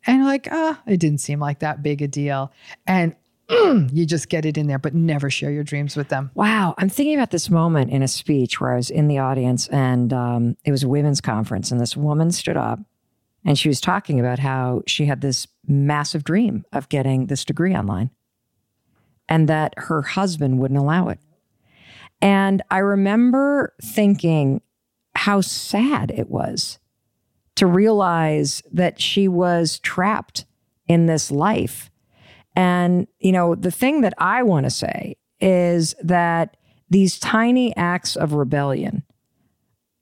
[0.05, 2.53] And like, ah, it didn't seem like that big a deal.
[2.86, 3.15] And
[3.49, 6.32] you just get it in there, but never share your dreams with them.
[6.34, 6.75] Wow.
[6.78, 10.13] I'm thinking about this moment in a speech where I was in the audience and
[10.13, 12.80] um, it was a women's conference, and this woman stood up
[13.45, 17.75] and she was talking about how she had this massive dream of getting this degree
[17.75, 18.09] online
[19.30, 21.19] and that her husband wouldn't allow it.
[22.21, 24.61] And I remember thinking
[25.15, 26.80] how sad it was
[27.55, 30.45] to realize that she was trapped
[30.88, 31.89] in this life.
[32.55, 36.57] And, you know, the thing that I want to say is that
[36.89, 39.03] these tiny acts of rebellion,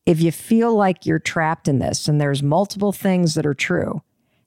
[0.05, 4.01] if you feel like you're trapped in this and there's multiple things that are true,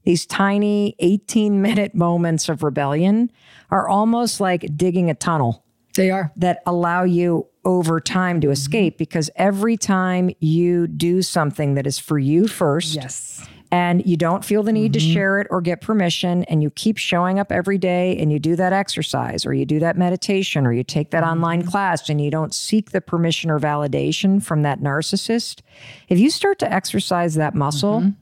[0.09, 3.31] these tiny 18 minute moments of rebellion
[3.71, 5.63] are almost like digging a tunnel.
[5.97, 6.33] They are.
[6.35, 8.99] That allow you, over time to escape mm-hmm.
[8.99, 12.95] because every time you do something that is for you first.
[12.95, 13.47] Yes.
[13.71, 15.13] And you don't feel the need to mm-hmm.
[15.13, 18.57] share it or get permission, and you keep showing up every day and you do
[18.57, 21.69] that exercise or you do that meditation or you take that online mm-hmm.
[21.69, 25.61] class and you don't seek the permission or validation from that narcissist.
[26.09, 28.15] If you start to exercise that muscle,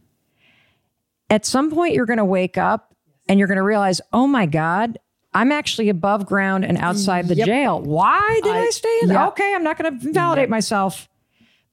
[1.31, 2.95] at some point you're going to wake up
[3.29, 4.99] and you're going to realize, oh my God,
[5.35, 7.81] I'm actually above ground and outside the jail.
[7.81, 9.11] Why did I, I- stay in?
[9.11, 9.29] yeah.
[9.29, 11.09] Okay, I'm not going to validate myself,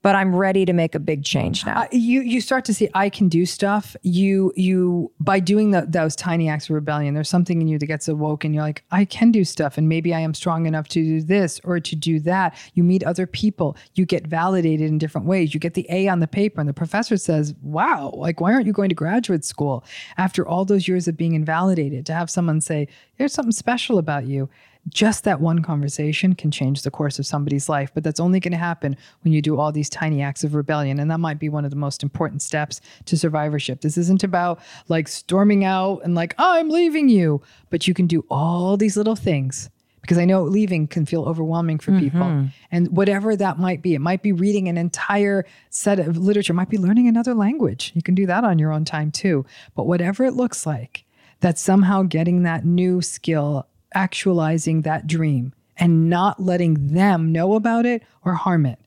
[0.03, 1.83] but I'm ready to make a big change now.
[1.83, 3.95] Uh, you you start to see I can do stuff.
[4.03, 7.85] You you by doing the, those tiny acts of rebellion, there's something in you that
[7.87, 10.89] gets awoke, and you're like, I can do stuff, and maybe I am strong enough
[10.89, 12.55] to do this or to do that.
[12.73, 15.53] You meet other people, you get validated in different ways.
[15.53, 18.67] You get the A on the paper, and the professor says, "Wow, like why aren't
[18.67, 19.85] you going to graduate school
[20.17, 24.25] after all those years of being invalidated?" To have someone say, "There's something special about
[24.27, 24.49] you."
[24.89, 27.91] Just that one conversation can change the course of somebody's life.
[27.93, 30.99] But that's only going to happen when you do all these tiny acts of rebellion.
[30.99, 33.81] And that might be one of the most important steps to survivorship.
[33.81, 38.07] This isn't about like storming out and like, oh, I'm leaving you, but you can
[38.07, 39.69] do all these little things.
[40.01, 42.19] Because I know leaving can feel overwhelming for people.
[42.19, 42.47] Mm-hmm.
[42.73, 46.57] And whatever that might be, it might be reading an entire set of literature, it
[46.57, 47.93] might be learning another language.
[47.95, 49.45] You can do that on your own time too.
[49.75, 51.05] But whatever it looks like,
[51.39, 57.85] that's somehow getting that new skill actualizing that dream and not letting them know about
[57.85, 58.79] it or harm it.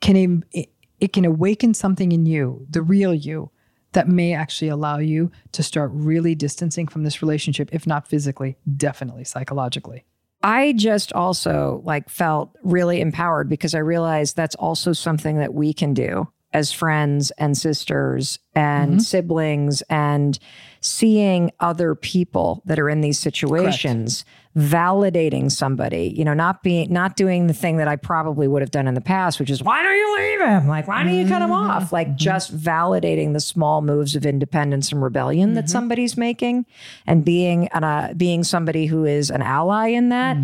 [0.00, 3.50] Can it, it can awaken something in you the real you
[3.92, 8.56] that may actually allow you to start really distancing from this relationship if not physically
[8.76, 10.04] definitely psychologically.
[10.42, 15.72] I just also like felt really empowered because I realized that's also something that we
[15.72, 19.00] can do as friends and sisters and mm-hmm.
[19.00, 20.38] siblings and
[20.80, 24.24] seeing other people that are in these situations
[24.56, 28.70] validating somebody you know not being not doing the thing that i probably would have
[28.70, 30.68] done in the past which is why don't you leave him?
[30.68, 31.70] Like why don't you cut him mm-hmm.
[31.70, 31.92] off?
[31.92, 32.16] Like mm-hmm.
[32.16, 35.70] just validating the small moves of independence and rebellion that mm-hmm.
[35.70, 36.66] somebody's making
[37.06, 40.36] and being an, uh, being somebody who is an ally in that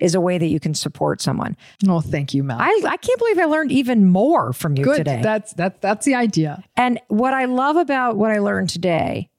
[0.00, 1.56] is a way that you can support someone.
[1.88, 2.58] Oh thank you mel.
[2.60, 4.98] I, I can't believe I learned even more from you good.
[4.98, 5.20] today.
[5.22, 6.62] that's that, that's the idea.
[6.76, 9.30] And what I love about what I learned today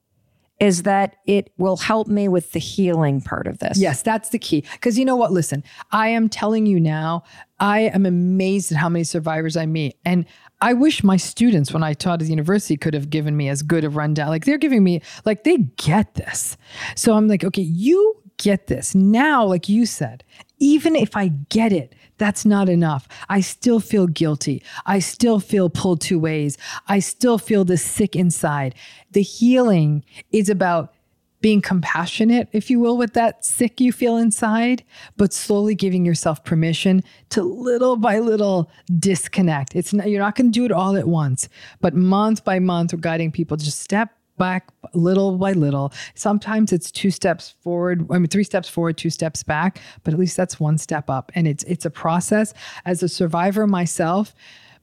[0.58, 3.78] is that it will help me with the healing part of this.
[3.78, 4.64] Yes, that's the key.
[4.72, 5.32] Because you know what?
[5.32, 5.62] Listen,
[5.92, 7.24] I am telling you now,
[7.60, 9.96] I am amazed at how many survivors I meet.
[10.04, 10.24] And
[10.62, 13.62] I wish my students, when I taught at the university, could have given me as
[13.62, 14.28] good a rundown.
[14.28, 16.56] Like they're giving me, like they get this.
[16.94, 18.94] So I'm like, okay, you get this.
[18.94, 20.24] Now, like you said,
[20.58, 23.08] even if I get it, that's not enough.
[23.28, 24.62] I still feel guilty.
[24.84, 26.56] I still feel pulled two ways.
[26.88, 28.74] I still feel the sick inside.
[29.12, 30.92] The healing is about
[31.42, 34.82] being compassionate, if you will, with that sick you feel inside,
[35.16, 39.76] but slowly giving yourself permission to little by little disconnect.
[39.76, 41.48] It's not, you're not going to do it all at once,
[41.80, 45.92] but month by month, we're guiding people to just step back little by little.
[46.14, 50.20] Sometimes it's two steps forward, I mean three steps forward, two steps back, but at
[50.20, 51.32] least that's one step up.
[51.34, 52.54] And it's it's a process.
[52.84, 54.34] As a survivor myself,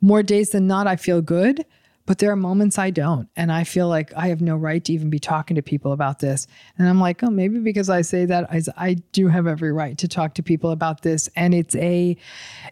[0.01, 1.65] more days than not I feel good,
[2.05, 3.29] but there are moments I don't.
[3.37, 6.19] And I feel like I have no right to even be talking to people about
[6.19, 6.47] this.
[6.77, 9.97] And I'm like, oh, maybe because I say that, I, I do have every right
[9.99, 11.29] to talk to people about this.
[11.37, 12.17] And it's a,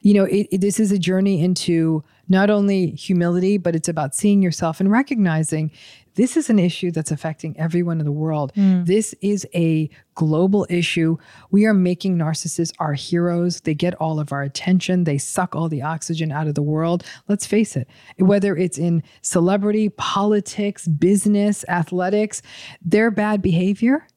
[0.02, 4.14] you know, it, it- this is a journey into not only humility, but it's about
[4.16, 5.72] seeing yourself and recognizing
[6.16, 8.52] this is an issue that's affecting everyone in the world.
[8.56, 8.84] Hmm.
[8.84, 11.18] This is a global issue.
[11.52, 13.62] We are making narcissists our heroes.
[13.62, 17.04] They get all of our attention, they suck all the oxygen out of the world.
[17.28, 22.42] Let's face it, whether it's in celebrity, politics, business, athletics,
[22.82, 24.08] their bad behavior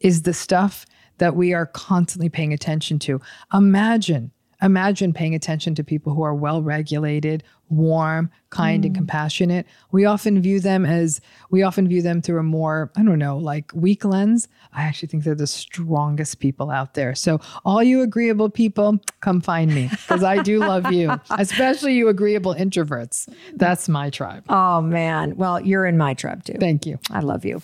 [0.00, 0.86] is the stuff
[1.18, 3.20] that we are constantly paying attention to.
[3.52, 4.32] Imagine,
[4.64, 8.98] imagine paying attention to people who are well regulated, warm, kind, and hmm.
[8.98, 9.66] compassionate.
[9.92, 11.20] We often view them as,
[11.50, 14.48] we often view them through a more, I don't know, like weak lens.
[14.72, 17.14] I actually think they're the strongest people out there.
[17.14, 22.08] So, all you agreeable people, come find me because I do love you, especially you
[22.08, 23.28] agreeable introverts.
[23.54, 24.44] That's my tribe.
[24.48, 25.36] Oh man.
[25.36, 26.56] Well, you're in my tribe too.
[26.58, 26.98] Thank you.
[27.10, 27.60] I love you.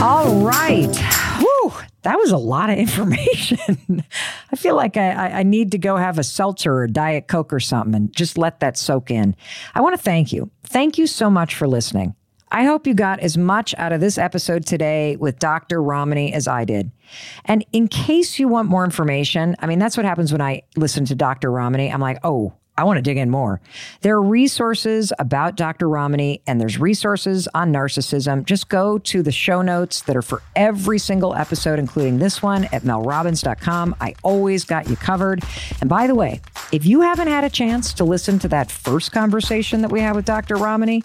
[0.00, 1.48] All right.
[1.62, 1.72] Whew,
[2.02, 4.04] that was a lot of information.
[4.50, 7.52] I feel like I, I, I need to go have a seltzer or Diet Coke
[7.52, 9.36] or something and just let that soak in.
[9.74, 10.50] I want to thank you.
[10.64, 12.14] Thank you so much for listening.
[12.50, 15.82] I hope you got as much out of this episode today with Dr.
[15.82, 16.90] Ramani as I did.
[17.46, 21.06] And in case you want more information, I mean, that's what happens when I listen
[21.06, 21.50] to Dr.
[21.50, 21.90] Ramani.
[21.90, 23.60] I'm like, oh, I want to dig in more.
[24.00, 25.88] There are resources about Dr.
[25.88, 28.44] Ramani and there's resources on narcissism.
[28.44, 32.64] Just go to the show notes that are for every single episode, including this one
[32.66, 33.96] at melrobbins.com.
[34.00, 35.42] I always got you covered.
[35.80, 36.40] And by the way,
[36.72, 40.16] if you haven't had a chance to listen to that first conversation that we had
[40.16, 40.56] with Dr.
[40.56, 41.02] Ramani,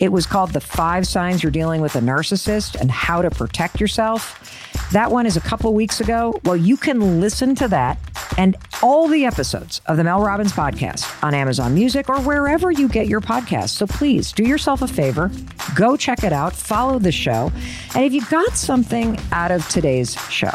[0.00, 3.80] it was called The Five Signs You're Dealing with a Narcissist and How to Protect
[3.80, 4.90] Yourself.
[4.92, 6.40] That one is a couple weeks ago.
[6.44, 7.98] Well, you can listen to that
[8.36, 12.88] and all the episodes of the Mel Robbins podcast on Amazon Music or wherever you
[12.88, 13.70] get your podcasts.
[13.70, 15.30] So please do yourself a favor,
[15.74, 17.50] go check it out, follow the show.
[17.94, 20.54] And if you got something out of today's show,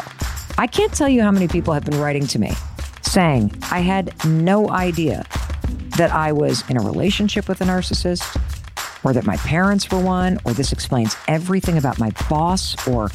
[0.56, 2.52] I can't tell you how many people have been writing to me
[3.02, 5.26] saying, I had no idea
[5.98, 8.40] that I was in a relationship with a narcissist
[9.04, 13.10] or that my parents were one, or this explains everything about my boss or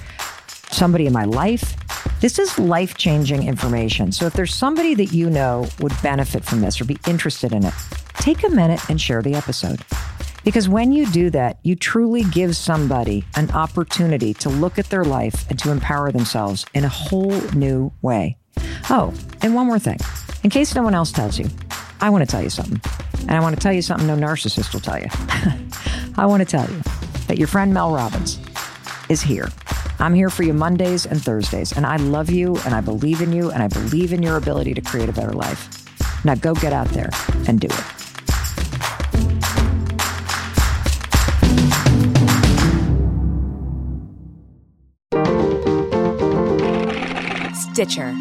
[0.72, 1.76] somebody in my life.
[2.22, 4.12] This is life changing information.
[4.12, 7.66] So if there's somebody that you know would benefit from this or be interested in
[7.66, 7.74] it,
[8.16, 9.82] take a minute and share the episode.
[10.44, 15.04] Because when you do that, you truly give somebody an opportunity to look at their
[15.04, 18.38] life and to empower themselves in a whole new way.
[18.90, 20.00] Oh, and one more thing.
[20.44, 21.50] In case no one else tells you,
[22.02, 22.82] I want to tell you something.
[23.22, 25.08] And I want to tell you something no narcissist will tell you.
[26.18, 26.82] I want to tell you
[27.28, 28.40] that your friend Mel Robbins
[29.10, 29.50] is here.
[30.00, 33.34] I'm here for you Mondays and Thursdays, and I love you and I believe in
[33.34, 35.76] you and I believe in your ability to create a better life.
[36.24, 37.10] Now go get out there
[37.48, 37.84] and do it.
[47.56, 48.14] Stitcher